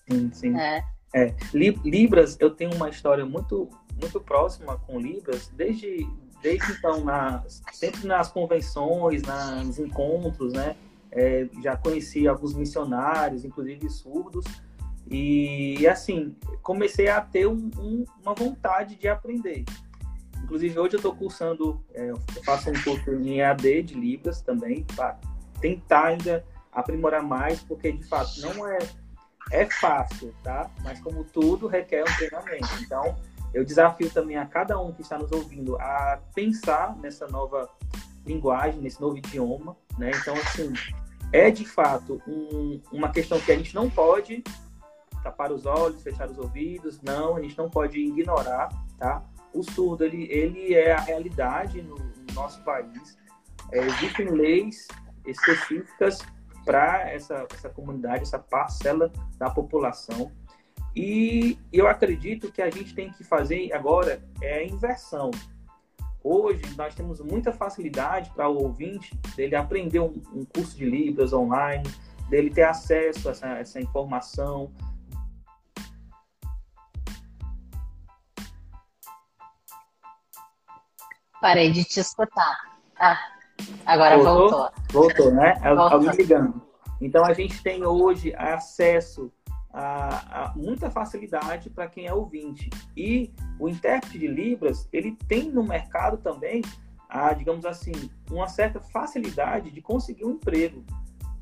[0.07, 0.59] Sim, sim.
[0.59, 0.83] É.
[1.15, 1.33] É.
[1.53, 6.07] Libras, eu tenho uma história muito, muito próxima com Libras, desde,
[6.43, 9.23] desde então, na, sempre nas convenções,
[9.65, 10.75] nos encontros, né?
[11.09, 14.45] É, já conheci alguns missionários, inclusive surdos,
[15.09, 19.63] e assim, comecei a ter um, um, uma vontade de aprender.
[20.43, 24.83] Inclusive, hoje eu estou cursando, é, eu faço um curso em EAD de Libras também,
[24.95, 25.17] para
[25.61, 28.79] tentar ainda aprimorar mais, porque de fato não é,
[29.51, 30.69] é fácil, tá?
[30.83, 32.67] Mas como tudo, requer um treinamento.
[32.81, 33.15] Então,
[33.53, 37.69] eu desafio também a cada um que está nos ouvindo a pensar nessa nova
[38.25, 40.11] linguagem, nesse novo idioma, né?
[40.15, 40.73] Então, assim,
[41.31, 44.43] é de fato um, uma questão que a gente não pode
[45.23, 49.23] tapar os olhos, fechar os ouvidos, não, a gente não pode ignorar, tá?
[49.53, 53.17] O surdo, ele, ele é a realidade no, no nosso país.
[53.71, 54.87] É, existem leis
[55.25, 56.19] específicas
[56.65, 60.31] para essa, essa comunidade, essa parcela da população.
[60.95, 65.31] E eu acredito que a gente tem que fazer agora é a inversão.
[66.23, 71.33] Hoje nós temos muita facilidade para o ouvinte dele aprender um, um, curso de Libras
[71.33, 71.83] online,
[72.29, 74.71] dele ter acesso a essa, essa informação.
[81.41, 82.77] Parei de te escutar.
[82.97, 83.19] Ah,
[83.85, 84.49] agora voltou.
[84.49, 85.55] Voltou, voltou né?
[85.55, 85.83] Voltou.
[85.83, 86.61] Alguém ligando.
[87.01, 89.29] Então a gente tem hoje acesso
[89.73, 92.69] a, a muita facilidade para quem é ouvinte.
[92.95, 96.61] E o intérprete de Libras, ele tem no mercado também,
[97.09, 97.91] a, digamos assim,
[98.29, 100.85] uma certa facilidade de conseguir um emprego,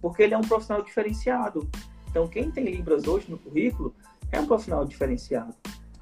[0.02, 1.70] porque ele é um profissional diferenciado.
[2.10, 3.94] Então, quem tem Libras hoje no currículo
[4.32, 5.54] é um profissional diferenciado.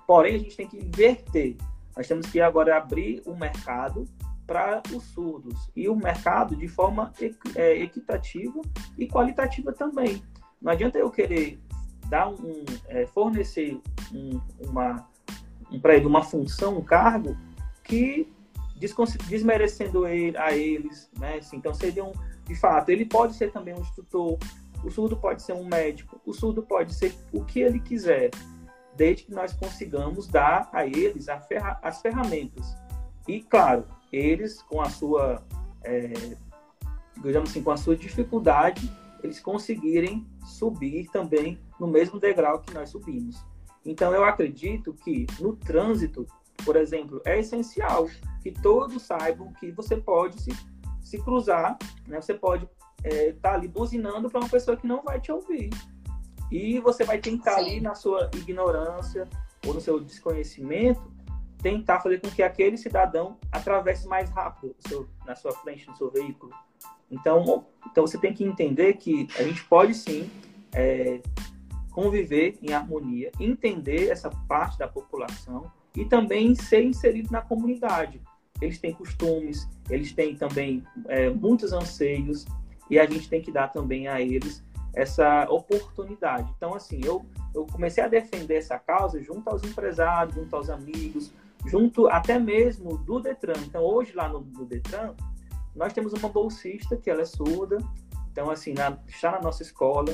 [0.05, 1.57] Porém, a gente tem que inverter.
[1.97, 4.05] Nós temos que agora abrir o mercado
[4.45, 7.11] para os surdos e o mercado de forma
[7.55, 8.61] é, equitativa
[8.97, 10.23] e qualitativa também.
[10.59, 11.59] Não adianta eu querer
[12.09, 13.79] dar um, é, fornecer
[14.13, 15.07] um, uma,
[15.71, 17.37] um, para ele uma função, um cargo
[17.83, 18.27] que
[19.27, 21.37] desmerecendo ele, a eles, né?
[21.37, 22.13] Assim, então seriam,
[22.45, 24.37] de fato, ele pode ser também um instrutor,
[24.83, 28.31] o surdo pode ser um médico, o surdo pode ser o que ele quiser,
[28.95, 32.75] desde que nós consigamos dar a eles a ferra as ferramentas.
[33.27, 35.43] E, claro, eles, com a sua,
[35.83, 36.13] é,
[37.21, 38.89] digamos assim, com a sua dificuldade,
[39.23, 43.43] eles conseguirem subir também no mesmo degrau que nós subimos.
[43.86, 46.25] Então, eu acredito que no trânsito,
[46.65, 48.08] por exemplo, é essencial
[48.41, 50.51] que todos saibam que você pode se,
[51.01, 51.77] se cruzar,
[52.08, 52.21] né?
[52.21, 52.67] você pode
[53.03, 55.69] estar é, tá ali buzinando para uma pessoa que não vai te ouvir.
[56.51, 57.60] E você vai tentar Sim.
[57.60, 59.27] ali na sua ignorância
[59.65, 61.19] ou no seu desconhecimento
[61.62, 66.10] tentar fazer com que aquele cidadão atravesse mais rápido seu, na sua frente, no seu
[66.10, 66.53] veículo.
[67.11, 70.29] Então, então você tem que entender que a gente pode sim
[70.73, 71.19] é,
[71.91, 78.21] conviver em harmonia, entender essa parte da população e também ser inserido na comunidade.
[78.61, 82.45] Eles têm costumes, eles têm também é, muitos anseios
[82.89, 86.51] e a gente tem que dar também a eles essa oportunidade.
[86.57, 91.31] Então, assim, eu, eu comecei a defender essa causa junto aos empresários, junto aos amigos,
[91.65, 93.61] junto até mesmo do Detran.
[93.65, 95.13] Então, hoje lá no, no Detran,
[95.75, 97.77] nós temos uma bolsista que ela é surda,
[98.32, 100.13] então, assim, na, está na nossa escola,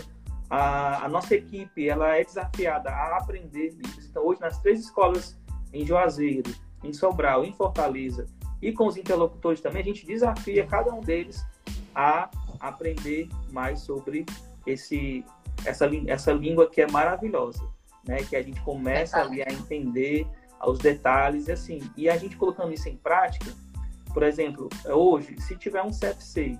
[0.50, 3.76] a, a, nossa equipe ela é desafiada a aprender.
[4.00, 5.38] Então, hoje, nas três escolas
[5.74, 6.52] em Juazeiro,
[6.84, 8.26] em Sobral, em Fortaleza
[8.62, 11.46] e com os interlocutores também, a gente desafia cada um deles
[11.94, 14.26] a aprender mais sobre
[14.65, 15.26] esse,
[15.65, 17.68] essa, essa língua que é maravilhosa,
[18.08, 18.18] né?
[18.24, 20.28] Que a gente começa ali a entender
[20.60, 21.80] aos detalhes, e assim.
[21.96, 23.54] E a gente colocando isso em prática,
[24.15, 26.58] por exemplo, hoje, se tiver um CFC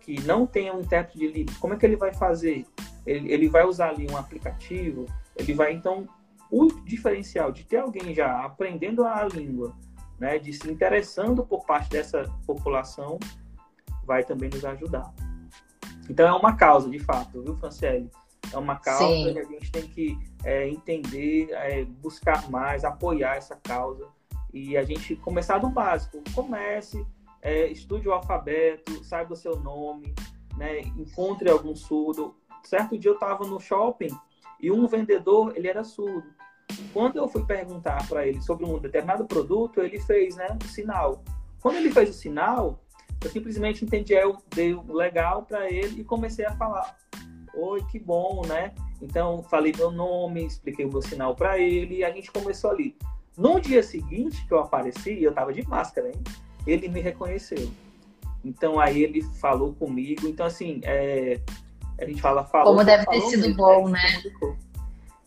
[0.00, 2.66] que não tenha um intérprete de Libras, como é que ele vai fazer?
[3.06, 6.06] Ele, ele vai usar ali um aplicativo, ele vai então
[6.50, 9.74] o diferencial de ter alguém já aprendendo a língua,
[10.18, 13.18] né, de se interessando por parte dessa população,
[14.04, 15.10] vai também nos ajudar.
[16.06, 18.10] Então é uma causa, de fato, viu, Franciele?
[18.52, 19.32] É uma causa Sim.
[19.32, 24.06] que a gente tem que é, entender, é, buscar mais, apoiar essa causa
[24.52, 26.22] e a gente começar do básico.
[26.34, 27.04] Comece,
[27.42, 30.14] é, estude o alfabeto, saiba o seu nome,
[30.56, 32.34] né, encontre algum surdo.
[32.62, 34.10] Certo dia eu estava no shopping
[34.60, 36.28] e um vendedor ele era surdo.
[36.92, 41.24] Quando eu fui perguntar para ele sobre um determinado produto, ele fez né, um sinal.
[41.60, 42.80] Quando ele fez o sinal,
[43.22, 46.96] eu simplesmente entendi, eu dei o legal para ele e comecei a falar.
[47.54, 48.72] Oi, que bom, né?
[49.02, 52.96] Então, falei meu nome, expliquei o meu sinal para ele e a gente começou ali.
[53.40, 56.22] No dia seguinte que eu apareci, eu tava de máscara, hein?
[56.66, 57.70] Ele me reconheceu.
[58.44, 60.28] Então, aí ele falou comigo.
[60.28, 61.40] Então, assim, é,
[61.98, 62.74] a gente fala, falou.
[62.74, 64.22] Como deve ter sido mesmo, bom, né?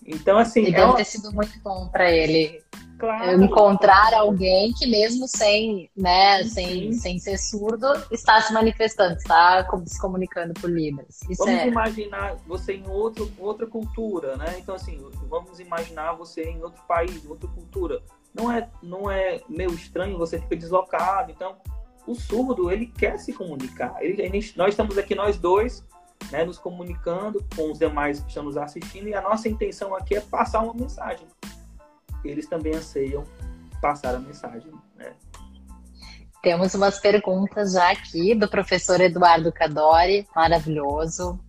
[0.06, 0.62] Então, assim.
[0.62, 0.95] E é deve uma...
[0.95, 2.62] ter sido muito bom para ele
[3.03, 3.43] claro.
[3.43, 9.99] encontrar alguém que mesmo sem, né, sem, sem ser surdo, está se manifestando, está se
[9.99, 11.19] comunicando por Libras.
[11.29, 11.67] Isso vamos é...
[11.67, 14.55] imaginar você em outro, outra cultura, né?
[14.57, 18.01] Então, assim, vamos imaginar você em outro país, outra cultura.
[18.33, 21.31] Não é, não é meio estranho, você fica deslocado.
[21.31, 21.57] Então,
[22.07, 23.95] o surdo, ele quer se comunicar.
[23.99, 25.85] Ele, ele, nós estamos aqui, nós dois,
[26.31, 30.15] né, nos comunicando com os demais que estão nos assistindo, e a nossa intenção aqui
[30.15, 31.27] é passar uma mensagem
[32.29, 33.23] eles também anseiam
[33.81, 34.71] passar a mensagem.
[34.95, 35.13] Né?
[36.41, 41.39] Temos umas perguntas já aqui do professor Eduardo Cadori, maravilhoso.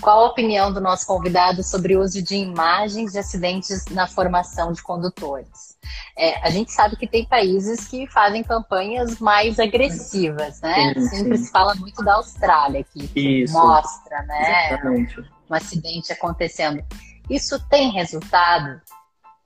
[0.00, 4.72] Qual a opinião do nosso convidado sobre o uso de imagens de acidentes na formação
[4.72, 5.76] de condutores?
[6.16, 10.94] É, a gente sabe que tem países que fazem campanhas mais agressivas, né?
[10.94, 11.44] Sim, Sempre sim.
[11.44, 14.68] se fala muito da Austrália, que, que mostra, né?
[14.72, 15.20] Exatamente.
[15.48, 16.84] Um acidente acontecendo.
[17.30, 18.80] Isso tem resultado?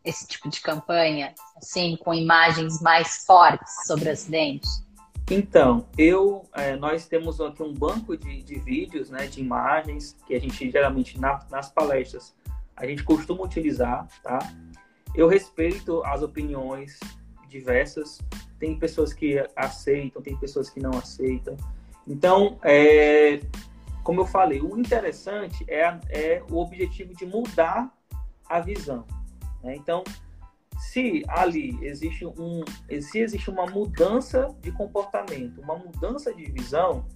[0.06, 4.68] Esse tipo de campanha, assim, com imagens mais fortes sobre o acidente?
[5.28, 10.34] Então, eu, é, nós temos aqui um banco de, de, vídeos, né, de imagens, que
[10.34, 12.32] a gente geralmente na, nas palestras
[12.76, 14.38] a gente costuma utilizar, tá?
[15.14, 17.00] Eu respeito as opiniões
[17.48, 18.20] diversas.
[18.58, 21.56] Tem pessoas que aceitam, tem pessoas que não aceitam.
[22.06, 23.40] Então, é,
[24.04, 27.90] como eu falei, o interessante é, é o objetivo de mudar
[28.48, 29.04] a visão.
[29.62, 29.76] Né?
[29.76, 30.02] Então,
[30.78, 32.62] se ali existe um,
[33.00, 37.06] se existe uma mudança de comportamento, uma mudança de visão,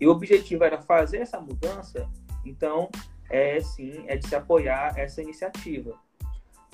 [0.00, 2.08] e o objetivo era fazer essa mudança,
[2.44, 2.88] então
[3.28, 5.94] é sim, é de se apoiar essa iniciativa.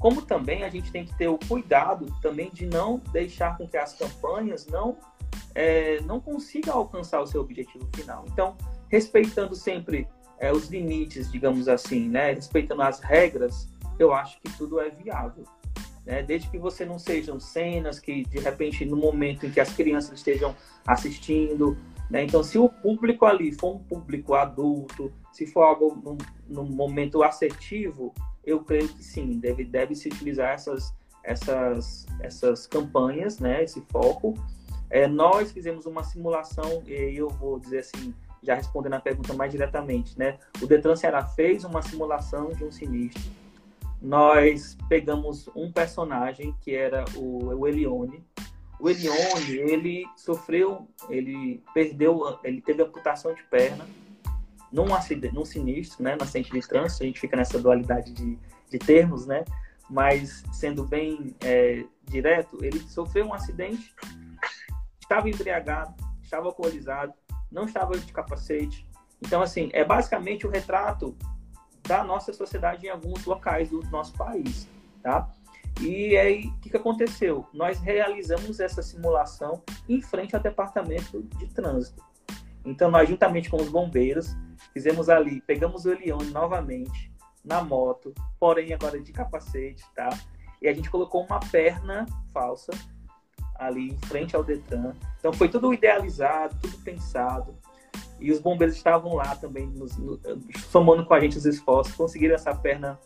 [0.00, 3.76] Como também a gente tem que ter o cuidado também de não deixar com que
[3.76, 4.96] as campanhas não
[5.54, 8.24] é, não consigam alcançar o seu objetivo final.
[8.28, 8.56] Então,
[8.88, 10.06] respeitando sempre
[10.38, 12.32] é, os limites, digamos assim, né?
[12.32, 15.44] respeitando as regras eu acho que tudo é viável.
[16.04, 16.22] Né?
[16.22, 20.18] Desde que você não sejam cenas que, de repente, no momento em que as crianças
[20.18, 20.54] estejam
[20.86, 21.76] assistindo,
[22.08, 22.22] né?
[22.22, 26.16] Então, se o público ali for um público adulto, se for algo num,
[26.48, 33.40] num momento assertivo, eu creio que sim, deve, deve se utilizar essas, essas, essas campanhas,
[33.40, 33.64] né?
[33.64, 34.34] Esse foco.
[34.88, 39.50] É, nós fizemos uma simulação, e eu vou dizer assim, já respondendo a pergunta mais
[39.50, 40.38] diretamente, né?
[40.62, 43.24] O Detran Ceará fez uma simulação de um sinistro
[44.00, 48.24] nós pegamos um personagem que era o, o Elione.
[48.78, 53.86] O Elione, ele sofreu, ele perdeu, ele teve amputação de perna
[54.70, 57.02] num acidente, num sinistro, né, no acidente de trânsito.
[57.02, 58.38] A gente fica nessa dualidade de,
[58.70, 59.44] de termos, né?
[59.88, 63.94] Mas sendo bem é, direto, ele sofreu um acidente,
[65.00, 67.14] estava embriagado, estava alcoolizado,
[67.50, 68.86] não estava de capacete.
[69.22, 71.16] Então, assim, é basicamente o retrato
[71.86, 74.68] da nossa sociedade em alguns locais do nosso país,
[75.02, 75.30] tá?
[75.80, 77.46] E aí, o que, que aconteceu?
[77.52, 82.02] Nós realizamos essa simulação em frente ao departamento de trânsito.
[82.64, 84.34] Então, nós, juntamente com os bombeiros,
[84.72, 87.12] fizemos ali, pegamos o Elione novamente
[87.44, 90.08] na moto, porém agora de capacete, tá?
[90.60, 92.72] E a gente colocou uma perna falsa
[93.54, 94.94] ali em frente ao Detran.
[95.18, 97.54] Então, foi tudo idealizado, tudo pensado.
[98.18, 100.18] E os bombeiros estavam lá também, nos, no,
[100.70, 102.98] somando com a gente os esforços, conseguiram essa perna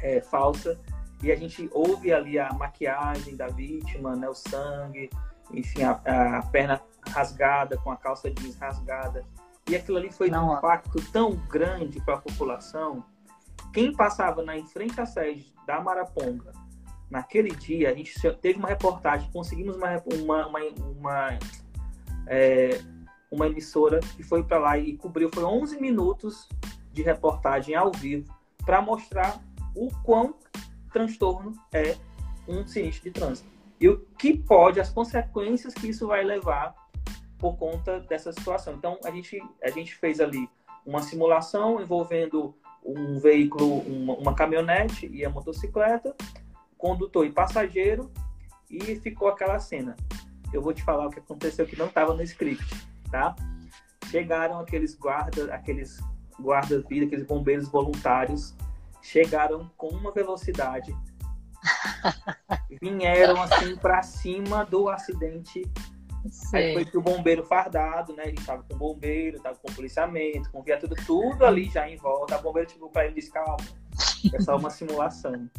[0.00, 0.78] é, falsa.
[1.22, 5.10] E a gente ouve ali a maquiagem da vítima, né, o sangue,
[5.52, 9.24] enfim, a, a perna rasgada, com a calça jeans rasgada.
[9.68, 10.50] E aquilo ali foi Não.
[10.50, 13.04] um impacto tão grande para a população.
[13.72, 16.52] Quem passava na em frente à sede da Maraponga,
[17.10, 20.60] naquele dia, a gente teve uma reportagem, conseguimos uma, uma, uma,
[20.98, 21.38] uma
[22.26, 22.80] é,
[23.34, 26.48] uma emissora que foi para lá e cobriu, foi 11 minutos
[26.92, 28.32] de reportagem ao vivo
[28.64, 29.42] para mostrar
[29.74, 30.34] o quão
[30.92, 31.96] transtorno é
[32.46, 33.48] um sinistro de trânsito
[33.80, 36.74] e o que pode, as consequências que isso vai levar
[37.38, 38.74] por conta dessa situação.
[38.74, 40.48] Então, a gente, a gente fez ali
[40.86, 42.54] uma simulação envolvendo
[42.84, 46.14] um veículo, uma, uma caminhonete e a motocicleta,
[46.78, 48.10] condutor e passageiro,
[48.70, 49.96] e ficou aquela cena.
[50.52, 53.36] Eu vou te falar o que aconteceu que não estava no script tá?
[54.10, 56.00] Chegaram aqueles guardas, aqueles
[56.40, 58.56] guardas-vida, aqueles bombeiros voluntários,
[59.00, 60.92] chegaram com uma velocidade,
[62.82, 65.62] vieram assim para cima do acidente
[66.28, 66.56] Sim.
[66.56, 68.22] Aí foi pro bombeiro fardado, né?
[68.24, 72.34] A gente tava com bombeiro, tava com policiamento, com viatura, tudo ali já em volta.
[72.34, 73.58] A bombeiro chegou para ele e disse, calma,
[74.32, 75.50] é só uma simulação.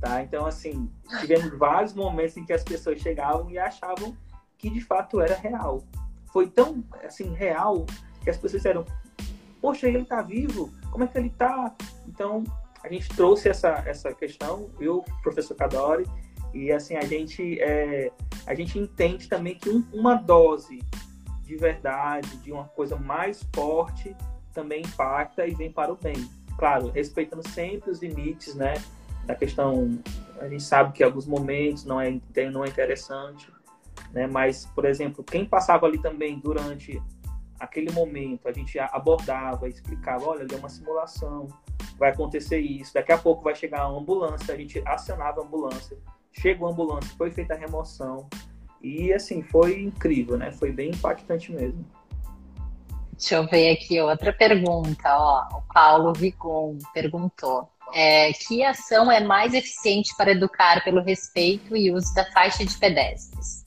[0.00, 0.20] Tá?
[0.20, 0.90] Então, assim,
[1.20, 4.16] tivemos vários momentos em que as pessoas chegavam e achavam
[4.58, 5.84] que de fato era real.
[6.32, 7.86] Foi tão, assim, real
[8.22, 8.84] que as pessoas disseram,
[9.60, 10.70] poxa, ele tá vivo?
[10.90, 11.74] Como é que ele tá?
[12.06, 12.44] Então,
[12.82, 16.06] a gente trouxe essa, essa questão, eu, professor Cadori,
[16.52, 18.10] e assim, a gente, é,
[18.46, 20.80] a gente entende também que um, uma dose
[21.44, 24.16] de verdade, de uma coisa mais forte,
[24.54, 26.30] também impacta e vem para o bem.
[26.56, 28.74] Claro, respeitando sempre os limites, né?
[29.24, 29.98] Da questão,
[30.40, 32.20] a gente sabe que alguns momentos não é,
[32.52, 33.50] não é interessante,
[34.12, 34.26] né?
[34.26, 37.00] Mas, por exemplo, quem passava ali também durante
[37.58, 41.48] aquele momento, a gente abordava, explicava, olha, ali é uma simulação,
[41.98, 45.98] vai acontecer isso, daqui a pouco vai chegar a ambulância, a gente acionava a ambulância,
[46.32, 48.28] chegou a ambulância, foi feita a remoção,
[48.82, 50.50] e assim, foi incrível, né?
[50.52, 51.84] Foi bem impactante mesmo.
[53.12, 55.58] Deixa eu ver aqui outra pergunta, ó.
[55.58, 57.68] O Paulo Vicon perguntou.
[57.92, 62.78] É, que ação é mais eficiente para educar pelo respeito e uso da faixa de
[62.78, 63.59] pedestres?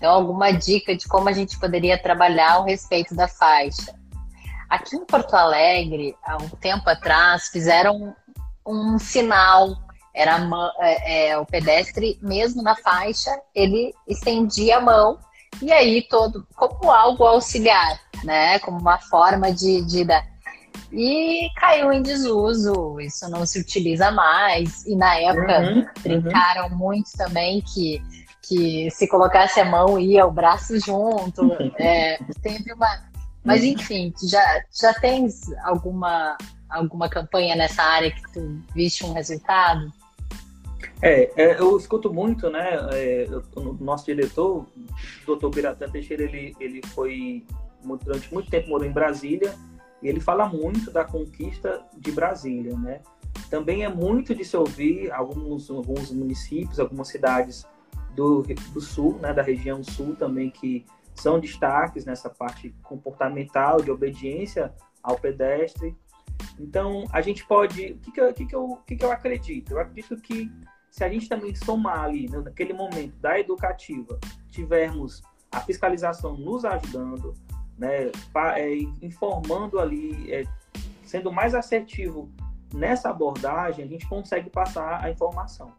[0.00, 3.94] Então, alguma dica de como a gente poderia trabalhar o respeito da faixa?
[4.66, 8.14] Aqui em Porto Alegre, há um tempo atrás, fizeram
[8.66, 9.76] um, um sinal.
[10.14, 10.40] Era
[10.78, 15.18] é, é, o pedestre, mesmo na faixa, ele estendia a mão
[15.60, 18.58] e aí todo como algo auxiliar, né?
[18.60, 20.26] Como uma forma de, de dar.
[20.90, 24.86] E caiu em desuso, isso não se utiliza mais.
[24.86, 25.86] E na época uhum, uhum.
[26.02, 26.76] brincaram uhum.
[26.76, 28.02] muito também que,
[28.50, 31.52] que se colocasse a mão ia o braço junto.
[31.78, 33.08] é, teve uma
[33.44, 33.68] mas uhum.
[33.68, 36.36] enfim, já, já tens alguma,
[36.68, 39.90] alguma campanha nessa área que tu viste um resultado?
[41.00, 42.68] É, é eu escuto muito, né?
[42.92, 43.26] É,
[43.56, 47.46] o nosso diretor, o doutor Biratã Teixeira, ele, ele foi
[48.04, 49.54] durante muito tempo morou em Brasília
[50.02, 53.00] e ele fala muito da conquista de Brasília, né?
[53.48, 57.66] Também é muito de se ouvir alguns, alguns municípios, algumas cidades
[58.14, 58.42] do,
[58.72, 60.84] do sul, né, da região sul também que
[61.14, 65.96] são destaques nessa parte comportamental, de obediência ao pedestre.
[66.58, 67.92] Então, a gente pode.
[67.92, 69.72] O que, que, eu, que, que, eu, que, que eu acredito?
[69.72, 70.50] Eu acredito que
[70.90, 74.18] se a gente também somar ali, né, naquele momento da educativa,
[74.50, 77.34] tivermos a fiscalização nos ajudando,
[77.78, 78.10] né,
[78.56, 80.44] é, informando ali, é,
[81.04, 82.30] sendo mais assertivo
[82.74, 85.72] nessa abordagem, a gente consegue passar a informação.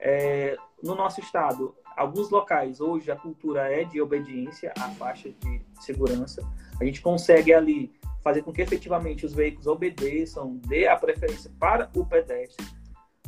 [0.00, 5.62] É, no nosso estado, alguns locais hoje a cultura é de obediência à faixa de
[5.80, 6.42] segurança.
[6.80, 11.90] A gente consegue ali fazer com que efetivamente os veículos obedeçam, dê a preferência para
[11.94, 12.64] o pedestre,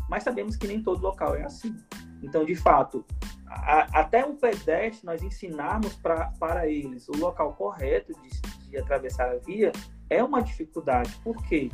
[0.09, 1.75] mas sabemos que nem todo local é assim.
[2.23, 3.05] Então, de fato,
[3.47, 9.31] a, até um pedestre nós ensinarmos pra, para eles o local correto de, de atravessar
[9.31, 9.73] a via
[10.09, 11.15] é uma dificuldade.
[11.25, 11.71] Por quê?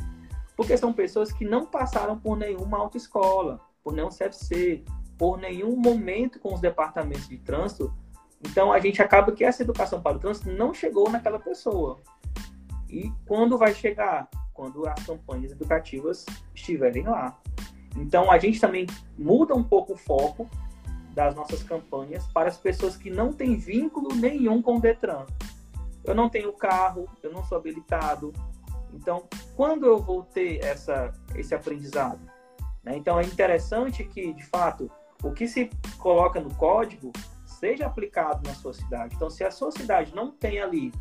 [0.55, 4.83] Porque são pessoas que não passaram por nenhuma autoescola, por nenhum CFC,
[5.17, 7.93] por nenhum momento com os departamentos de trânsito.
[8.41, 11.99] Então a gente acaba que essa educação para o trânsito não chegou naquela pessoa.
[12.89, 14.29] E quando vai chegar?
[14.53, 17.37] Quando as campanhas educativas estiverem lá.
[17.95, 18.85] Então a gente também
[19.17, 20.49] muda um pouco o foco
[21.13, 25.25] das nossas campanhas para as pessoas que não têm vínculo nenhum com o Detran.
[26.03, 28.31] Eu não tenho carro, eu não sou habilitado.
[28.93, 32.19] Então, quando eu vou ter essa, esse aprendizado?
[32.83, 32.95] Né?
[32.95, 34.89] Então, é interessante que, de fato,
[35.23, 37.11] o que se coloca no código
[37.45, 39.15] seja aplicado na sua cidade.
[39.15, 40.93] Então, se a sua cidade não tem ali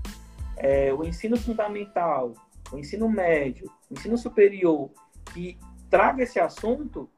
[0.56, 2.32] é, o ensino fundamental,
[2.72, 4.90] o ensino médio, o ensino superior,
[5.32, 5.58] que
[5.90, 7.08] traga esse assunto,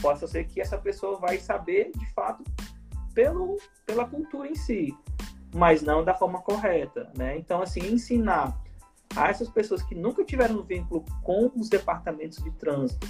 [0.00, 2.42] possa ser que essa pessoa vai saber, de fato,
[3.14, 3.56] pelo,
[3.86, 4.94] pela cultura em si,
[5.54, 7.38] mas não da forma correta, né?
[7.38, 8.60] Então, assim, ensinar
[9.14, 13.06] a essas pessoas que nunca tiveram vínculo com os departamentos de trânsito,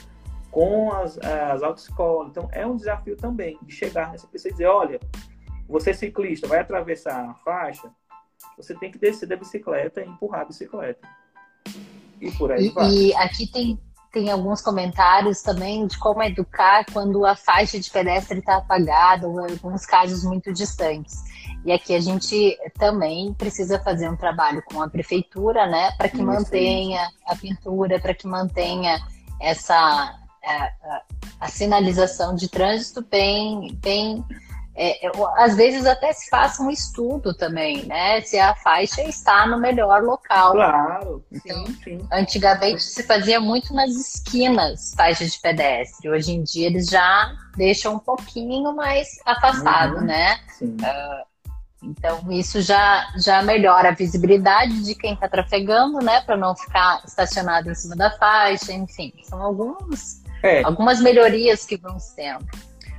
[0.56, 2.30] com as, as autoescolas.
[2.30, 4.98] Então, é um desafio também de chegar nessa pessoa e dizer: olha,
[5.68, 7.90] você ciclista vai atravessar a faixa,
[8.56, 11.06] você tem que descer da bicicleta e empurrar a bicicleta.
[12.18, 12.90] E por aí e, vai.
[12.90, 13.78] E aqui tem,
[14.10, 19.46] tem alguns comentários também de como educar quando a faixa de pedestre está apagada, ou
[19.46, 21.22] em alguns casos muito distantes.
[21.66, 26.22] E aqui a gente também precisa fazer um trabalho com a prefeitura, né, para que
[26.22, 28.98] mantenha a pintura, para que mantenha
[29.38, 31.02] essa a,
[31.40, 34.24] a, sinalização de trânsito bem, bem
[34.76, 38.20] é, é às vezes até se faça um estudo também, né?
[38.20, 40.52] Se a faixa está no melhor local.
[40.52, 42.08] Claro, então, sim, sim.
[42.12, 46.10] Antigamente se fazia muito nas esquinas faixas de pedestre.
[46.10, 50.38] Hoje em dia eles já deixam um pouquinho mais afastado, uhum, né?
[50.60, 51.36] Uh,
[51.82, 56.20] Então, isso já, já melhora a visibilidade de quem está trafegando, né?
[56.20, 59.12] Para não ficar estacionado em cima da faixa, enfim.
[59.22, 60.62] São alguns, é.
[60.62, 62.46] algumas melhorias que vão sendo.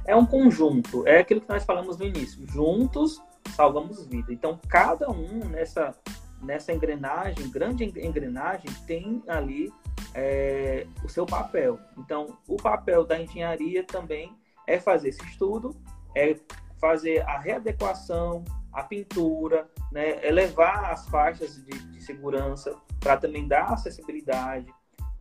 [0.06, 2.46] É um conjunto, é aquilo que nós falamos no início.
[2.48, 3.22] Juntos
[3.56, 4.32] salvamos vida.
[4.32, 5.96] Então, cada um nessa,
[6.42, 9.72] nessa engrenagem, grande engrenagem, tem ali
[10.14, 11.80] é, o seu papel.
[11.98, 14.36] Então, o papel da engenharia também
[14.66, 15.76] é fazer esse estudo,
[16.16, 16.38] é
[16.80, 23.74] fazer a readequação, a pintura, né, elevar as faixas de, de segurança para também dar
[23.74, 24.72] acessibilidade,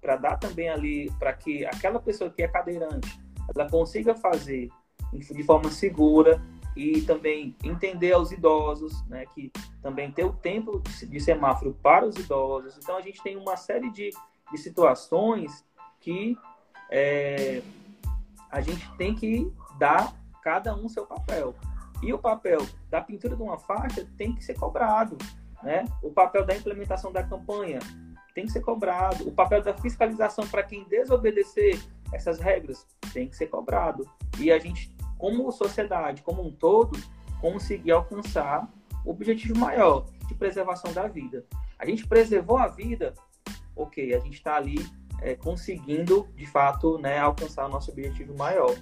[0.07, 3.20] para dar também ali para que aquela pessoa que é cadeirante
[3.52, 4.68] ela consiga fazer
[5.12, 6.40] de forma segura
[6.76, 9.50] e também entender aos idosos, né, que
[9.82, 12.76] também ter o tempo de semáforo para os idosos.
[12.76, 14.11] Então a gente tem uma série de,
[14.52, 15.64] de situações
[16.00, 16.36] que
[16.88, 17.62] é,
[18.50, 21.54] a gente tem que dar cada um seu papel.
[22.00, 25.16] E o papel da pintura de uma faixa tem que ser cobrado,
[25.62, 25.84] né?
[26.02, 27.78] O papel da implementação da campanha
[28.37, 29.26] tem que ser cobrado.
[29.26, 31.80] O papel da fiscalização para quem desobedecer
[32.12, 34.07] essas regras tem que ser cobrado.
[34.39, 36.99] E a gente como sociedade, como um todo,
[37.41, 38.70] conseguir alcançar
[39.07, 41.47] o objetivo maior de preservação da vida.
[41.78, 43.14] A gente preservou a vida,
[43.74, 44.87] ok, a gente está ali
[45.22, 48.74] é, conseguindo, de fato, né, alcançar o nosso objetivo maior.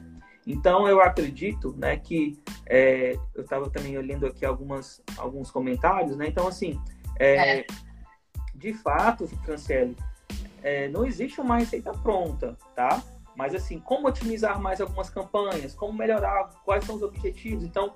[0.44, 2.36] Então, eu acredito né, que
[2.66, 6.26] é, eu estava também olhando aqui algumas, alguns comentários, né?
[6.26, 6.80] Então, assim,
[7.20, 7.66] é, é.
[8.64, 9.94] De fato, Franciele,
[10.62, 13.02] é, não existe uma receita pronta, tá?
[13.36, 17.62] Mas assim, como otimizar mais algumas campanhas, como melhorar, quais são os objetivos.
[17.62, 17.92] Então,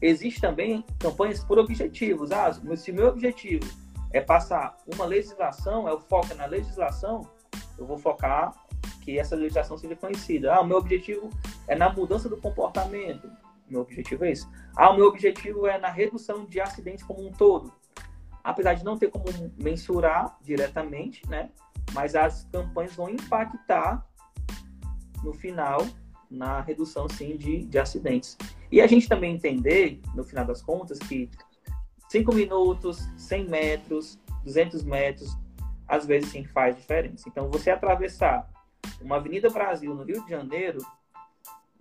[0.00, 2.30] existe também campanhas por objetivos.
[2.30, 3.68] Ah, se meu objetivo
[4.12, 7.28] é passar uma legislação, é o foco na legislação,
[7.76, 8.54] eu vou focar
[9.00, 10.54] que essa legislação seja conhecida.
[10.54, 11.30] Ah, o meu objetivo
[11.66, 13.28] é na mudança do comportamento.
[13.68, 14.48] Meu objetivo é isso.
[14.76, 17.72] Ah, o meu objetivo é na redução de acidentes como um todo.
[18.42, 19.24] Apesar de não ter como
[19.56, 21.50] mensurar diretamente, né?
[21.92, 24.06] Mas as campanhas vão impactar
[25.22, 25.86] no final,
[26.30, 28.36] na redução, sim, de, de acidentes.
[28.70, 31.30] E a gente também entender, no final das contas, que
[32.08, 35.36] 5 minutos, 100 metros, 200 metros,
[35.86, 37.28] às vezes sim faz diferença.
[37.28, 38.50] Então, você atravessar
[39.00, 40.78] uma Avenida Brasil no Rio de Janeiro,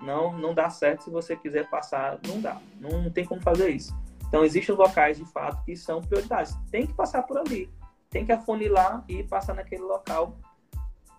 [0.01, 2.59] não, não dá certo se você quiser passar, não dá.
[2.79, 3.95] Não, não tem como fazer isso.
[4.31, 6.55] Então, existem locais, de fato, que são prioridades.
[6.71, 7.69] Tem que passar por ali.
[8.09, 10.37] Tem que afunilar e passar naquele local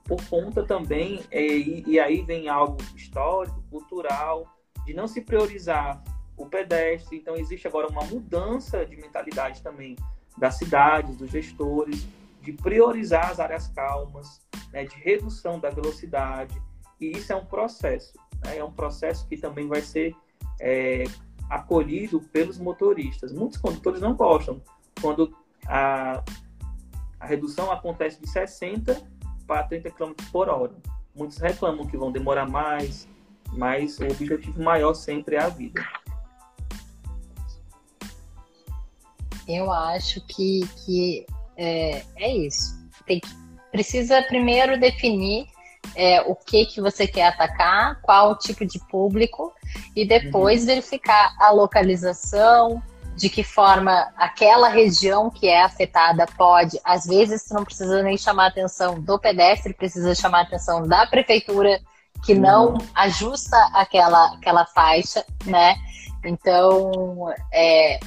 [0.03, 4.47] por conta também, é, e, e, aí vem algo histórico, cultural,
[4.87, 6.03] de não se priorizar
[6.39, 7.19] o pedestre.
[7.19, 9.95] Então, existe agora uma mudança de mentalidade também
[10.39, 12.07] das cidades, dos gestores,
[12.41, 14.41] de priorizar as áreas calmas,
[14.73, 16.61] né, de redução da velocidade.
[16.99, 18.15] E isso é um processo.
[18.43, 20.17] Né, é um processo que também vai ser
[20.59, 21.05] é,
[21.53, 23.31] acolhido pelos motoristas.
[23.31, 24.63] Muitos condutores não gostam
[25.03, 25.37] quando
[25.67, 26.25] a,
[27.21, 29.03] a redução acontece de 60
[29.47, 30.73] para 30 km por hora.
[31.15, 33.07] Muitos reclamam que vão demorar mais,
[33.53, 35.85] mas o objetivo maior sempre é a vida.
[39.47, 41.27] Eu acho que, que
[41.59, 42.81] é, é isso.
[43.07, 43.29] Tem que,
[43.71, 45.52] precisa primeiro definir
[45.95, 49.53] é, o que, que você quer atacar, qual o tipo de público,
[49.95, 50.67] e depois uhum.
[50.67, 52.83] verificar a localização,
[53.17, 58.45] de que forma aquela região que é afetada pode, às vezes não precisa nem chamar
[58.45, 61.81] a atenção do pedestre, precisa chamar a atenção da prefeitura
[62.25, 65.77] que não ajusta aquela, aquela faixa, né?
[66.25, 68.01] Então é, é,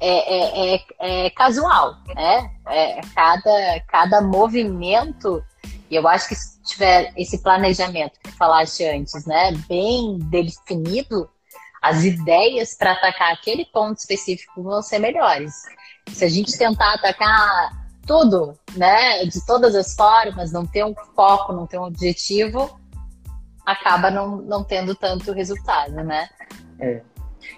[0.00, 2.50] é, é, é casual, né?
[2.68, 5.42] É, cada, cada movimento,
[5.92, 11.28] e eu acho que se tiver esse planejamento que falaste antes, né, bem definido,
[11.82, 15.52] as ideias para atacar aquele ponto específico vão ser melhores.
[16.08, 21.52] Se a gente tentar atacar tudo, né, de todas as formas, não ter um foco,
[21.52, 22.80] não ter um objetivo,
[23.66, 26.26] acaba não, não tendo tanto resultado, né?
[26.80, 27.02] É.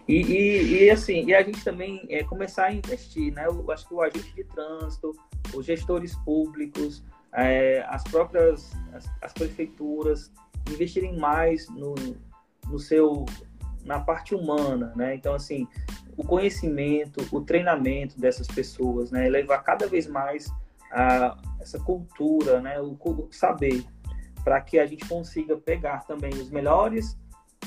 [0.08, 3.46] E, e, e, assim, e a gente também é começar a investir, né?
[3.46, 5.12] Eu acho que o agente de trânsito,
[5.54, 7.00] os gestores públicos,
[7.34, 10.32] é, as próprias as, as, prefeituras
[10.70, 11.94] investirem mais no,
[12.68, 13.26] no seu
[13.84, 15.14] na parte humana, né?
[15.14, 15.68] Então, assim,
[16.16, 19.28] o conhecimento, o treinamento dessas pessoas, né?
[19.28, 20.50] Levar cada vez mais
[20.90, 22.80] a, essa cultura, né?
[22.80, 23.84] O, o saber,
[24.42, 27.18] para que a gente consiga pegar também os melhores,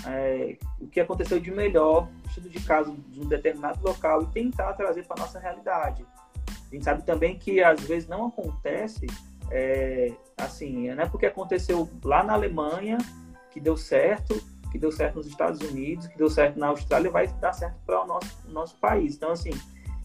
[0.07, 4.73] é, o que aconteceu de melhor, estudo de caso de um determinado local e tentar
[4.73, 6.05] trazer para nossa realidade.
[6.49, 9.05] A gente sabe também que às vezes não acontece
[9.51, 12.97] é, assim, não é porque aconteceu lá na Alemanha
[13.51, 14.35] que deu certo
[14.71, 18.03] que deu certo nos Estados Unidos, que deu certo na Austrália, vai dar certo para
[18.03, 19.15] o nosso, nosso país.
[19.15, 19.51] Então, assim,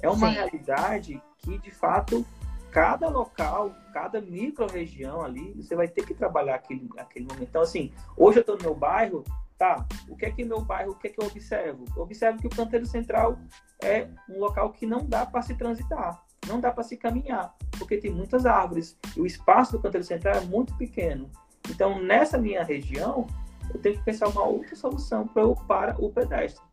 [0.00, 0.34] é uma Sim.
[0.34, 2.24] realidade que, de fato,
[2.70, 7.48] cada local, cada micro-região ali, você vai ter que trabalhar aquele, aquele momento.
[7.48, 9.24] Então, assim, hoje eu estou no meu bairro,
[9.58, 11.84] tá, o que é que meu bairro, o que é que eu observo?
[11.94, 13.38] Eu observo que o canteiro central
[13.82, 17.98] é um local que não dá para se transitar, não dá para se caminhar, porque
[17.98, 21.30] tem muitas árvores e o espaço do canteiro central é muito pequeno.
[21.70, 23.26] Então, nessa minha região,
[23.72, 26.64] eu tenho que pensar uma outra solução para o, para o pedestre.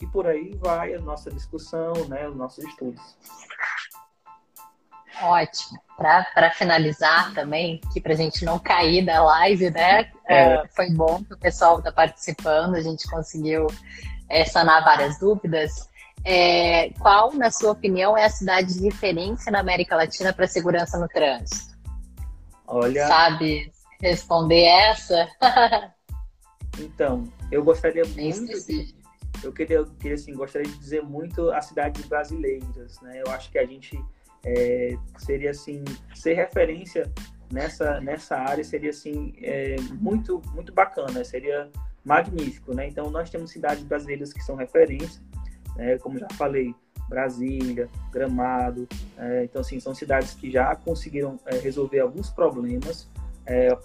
[0.00, 3.16] E por aí vai a nossa discussão, né, os nossos estudos.
[5.22, 5.78] Ótimo.
[5.96, 10.10] Para finalizar também, que para a gente não cair da live, né?
[10.26, 10.54] É.
[10.54, 13.66] É, foi bom que o pessoal está participando, a gente conseguiu
[14.28, 15.89] é, sanar várias dúvidas.
[16.24, 20.98] É, qual, na sua opinião, é a cidade de referência na América Latina para segurança
[20.98, 21.78] no trânsito?
[22.66, 23.06] Olha.
[23.06, 25.28] Sabe responder essa?
[26.78, 28.94] então, eu gostaria muito de,
[29.42, 33.22] eu queria, queria assim, gostaria de dizer muito as cidades brasileiras, né?
[33.24, 33.98] Eu acho que a gente
[34.44, 37.10] é, seria assim ser referência
[37.52, 41.70] nessa nessa área seria assim é, muito muito bacana, seria
[42.04, 42.88] magnífico, né?
[42.88, 45.22] Então nós temos cidades brasileiras que são referência,
[45.80, 45.98] né?
[45.98, 46.74] Como já falei,
[47.08, 53.08] Brasília, Gramado, é, então assim são cidades que já conseguiram é, resolver alguns problemas.
[53.46, 53.76] É,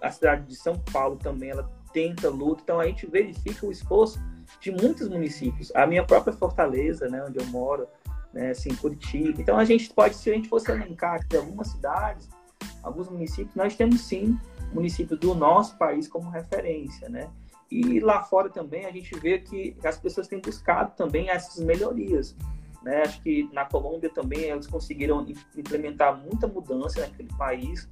[0.00, 4.20] a cidade de São Paulo também ela tenta luta, então a gente verifica o esforço
[4.60, 5.72] de muitos municípios.
[5.74, 7.88] A minha própria Fortaleza, né, onde eu moro,
[8.32, 9.40] né, assim, Curitiba.
[9.40, 12.28] Então a gente pode, se a gente fosse elencar aqui algumas cidades,
[12.82, 14.38] alguns municípios, nós temos sim
[14.72, 17.30] municípios do nosso país como referência, né?
[17.70, 22.36] E lá fora também a gente vê que as pessoas têm buscado também essas melhorias.
[22.82, 23.02] Né?
[23.02, 27.88] Acho que na Colômbia também eles conseguiram implementar muita mudança naquele país,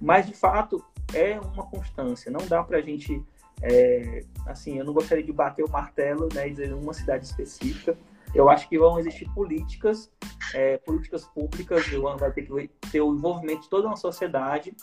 [0.00, 2.30] mas de fato é uma constância.
[2.30, 3.24] Não dá para a gente,
[3.62, 7.96] é, assim, eu não gostaria de bater o martelo né, e dizer uma cidade específica,
[8.34, 10.12] eu acho que vão existir políticas,
[10.52, 11.86] é, políticas públicas,
[12.18, 14.74] vai ter que ter o envolvimento de toda uma sociedade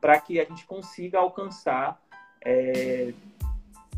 [0.00, 2.00] para que a gente consiga alcançar
[2.44, 3.12] é,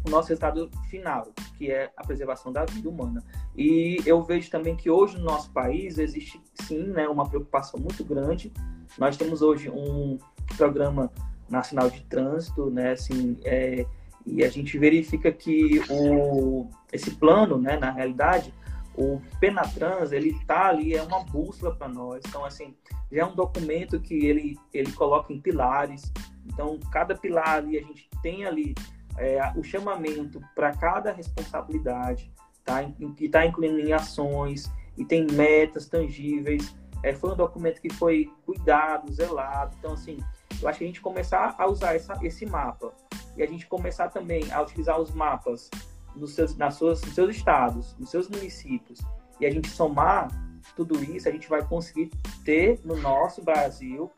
[0.07, 3.23] o nosso resultado final, que é a preservação da vida humana.
[3.57, 8.05] E eu vejo também que hoje no nosso país existe sim né, uma preocupação muito
[8.05, 8.53] grande.
[8.99, 10.19] Nós temos hoje um
[10.57, 11.11] programa
[11.49, 13.87] nacional de trânsito, né, assim, é,
[14.27, 18.53] e a gente verifica que o, esse plano, né, na realidade,
[18.95, 22.23] o Penatrans, ele tá ali, é uma bússola para nós.
[22.27, 22.75] Então, assim,
[23.11, 26.13] já é um documento que ele, ele coloca em pilares.
[26.45, 28.75] Então, cada pilar ali, a gente tem ali
[29.19, 32.33] é, o chamamento para cada responsabilidade,
[32.64, 32.85] tá?
[33.16, 36.75] que está incluindo em ações, e tem metas tangíveis.
[37.03, 39.77] É, foi um documento que foi cuidado, zelado.
[39.79, 40.19] Então, assim,
[40.61, 42.93] eu acho que a gente começar a usar essa, esse mapa
[43.37, 45.71] e a gente começar também a utilizar os mapas
[46.16, 48.99] nos seus, nas suas, nos seus estados, nos seus municípios,
[49.41, 50.29] e a gente somar
[50.75, 52.11] tudo isso, a gente vai conseguir
[52.45, 54.11] ter no nosso Brasil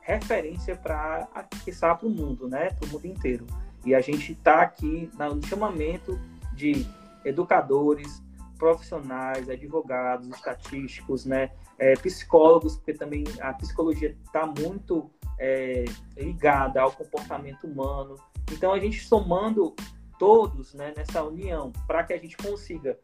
[0.00, 2.70] referência para aquecer para o mundo, né?
[2.70, 3.46] Para o mundo inteiro.
[3.84, 6.18] E a gente está aqui no chamamento
[6.54, 6.86] de
[7.24, 8.22] educadores,
[8.58, 11.50] profissionais, advogados, estatísticos, né?
[11.78, 15.84] É, psicólogos, porque também a psicologia está muito é,
[16.16, 18.16] ligada ao comportamento humano.
[18.52, 19.74] Então, a gente somando
[20.18, 22.98] todos né, nessa união para que a gente consiga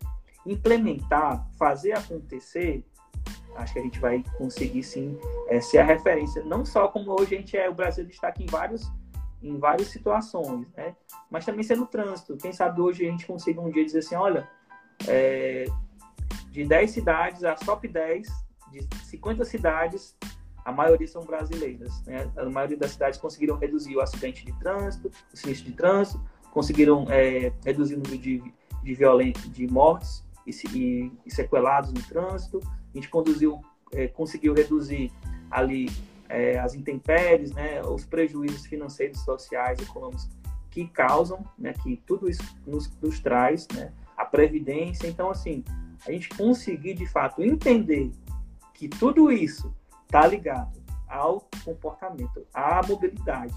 [0.46, 2.84] implementar, fazer acontecer,
[3.56, 5.18] acho que a gente vai conseguir sim
[5.48, 8.44] é, ser a referência, não só como hoje a gente é, o Brasil está aqui
[8.44, 8.90] em vários
[9.42, 10.94] em várias situações, né?
[11.30, 12.36] Mas também sendo trânsito.
[12.36, 14.48] Quem sabe hoje a gente consiga um dia dizer assim, olha,
[15.08, 15.64] é,
[16.50, 18.28] de 10 cidades, as top 10,
[18.70, 20.16] de 50 cidades,
[20.64, 22.02] a maioria são brasileiras.
[22.04, 22.30] Né?
[22.36, 26.20] A maioria das cidades conseguiram reduzir o acidente de trânsito, o sinistro de trânsito,
[26.52, 28.42] conseguiram é, reduzir o número de,
[28.82, 32.60] de, violência, de mortes e, e, e, sequelados no trânsito.
[32.62, 33.60] A gente conduziu,
[33.92, 35.12] é, conseguiu reduzir
[35.50, 35.88] ali
[36.30, 40.28] é, as intempéries, né, os prejuízos financeiros, sociais, econômicos
[40.70, 45.08] que causam, né, que tudo isso nos, nos traz, né, a previdência.
[45.08, 45.64] Então, assim,
[46.06, 48.12] a gente conseguir de fato entender
[48.72, 49.74] que tudo isso
[50.04, 53.54] está ligado ao comportamento, à mobilidade,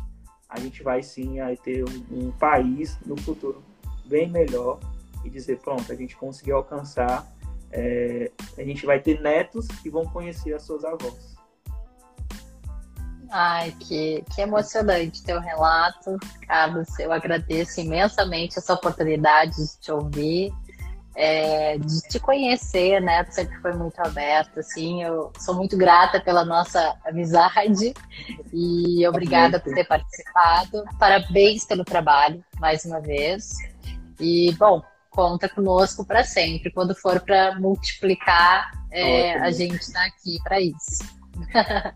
[0.50, 3.64] a gente vai sim aí ter um, um país no futuro
[4.06, 4.80] bem melhor
[5.24, 7.32] e dizer, pronto, a gente conseguiu alcançar,
[7.72, 11.33] é, a gente vai ter netos que vão conhecer as suas avós.
[13.36, 16.88] Ai, que, que emocionante teu relato, Carlos.
[17.00, 20.54] Eu agradeço imensamente essa oportunidade de te ouvir.
[21.16, 23.24] é, de te conhecer, né?
[23.24, 25.04] Tu sempre foi muito aberto, assim.
[25.04, 27.94] Eu sou muito grata pela nossa amizade
[28.52, 30.84] e obrigada por ter participado.
[31.00, 33.56] Parabéns pelo trabalho, mais uma vez.
[34.20, 36.72] E, bom, conta conosco para sempre.
[36.72, 41.23] Quando for para multiplicar, é, a gente está aqui para isso.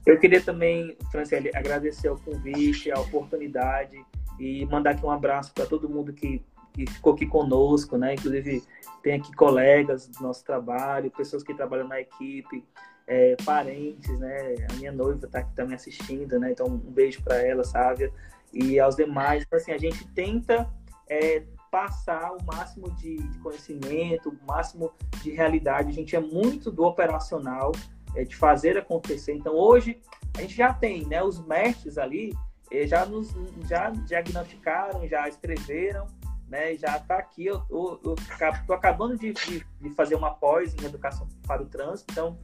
[0.05, 4.03] Eu queria também, Franciele, agradecer o convite, a oportunidade
[4.39, 8.13] e mandar aqui um abraço para todo mundo que, que ficou aqui conosco, né?
[8.13, 8.63] Inclusive
[9.01, 12.63] tem aqui colegas do nosso trabalho, pessoas que trabalham na equipe,
[13.07, 14.55] é, parentes, né?
[14.69, 16.51] A minha noiva está aqui também assistindo, né?
[16.51, 18.11] Então um beijo para ela, Sávia,
[18.53, 19.43] e aos demais.
[19.43, 20.69] Então, assim, a gente tenta
[21.09, 25.89] é, passar o máximo de, de, conhecimento, o máximo de realidade.
[25.89, 27.71] A gente é muito do operacional,
[28.15, 29.33] é, de fazer acontecer.
[29.33, 29.99] Então hoje
[30.35, 31.23] a gente já tem, né?
[31.23, 32.33] Os mestres ali
[32.71, 33.33] eh, já nos
[33.67, 36.07] já diagnosticaram, já escreveram
[36.49, 41.27] né, já está aqui, eu estou acabando de, de, de, fazer uma pós em educação
[41.45, 42.37] para o trânsito, então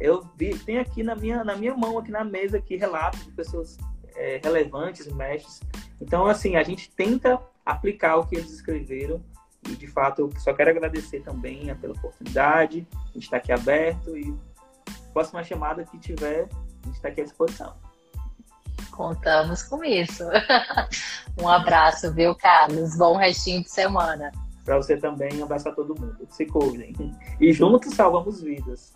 [0.00, 3.32] eu vi, tem aqui na minha, na minha mão, aqui na mesa, aqui, relatos de
[3.32, 3.76] pessoas
[4.16, 5.60] é, relevantes, mestres.
[6.00, 9.22] Então, assim, a gente tenta aplicar o que eles escreveram
[9.68, 14.16] e, de fato, eu só quero agradecer também pela oportunidade, a gente está aqui aberto
[14.16, 14.34] e
[15.12, 16.48] próxima chamada que tiver,
[16.82, 17.74] a gente está aqui à disposição.
[18.90, 20.24] Contamos com isso.
[21.40, 22.96] um abraço, viu, Carlos?
[22.96, 24.30] Bom restinho de semana.
[24.64, 26.26] Para você também, um abraço a todo mundo.
[26.28, 26.94] Se cuidem.
[27.40, 28.92] E juntos salvamos vidas.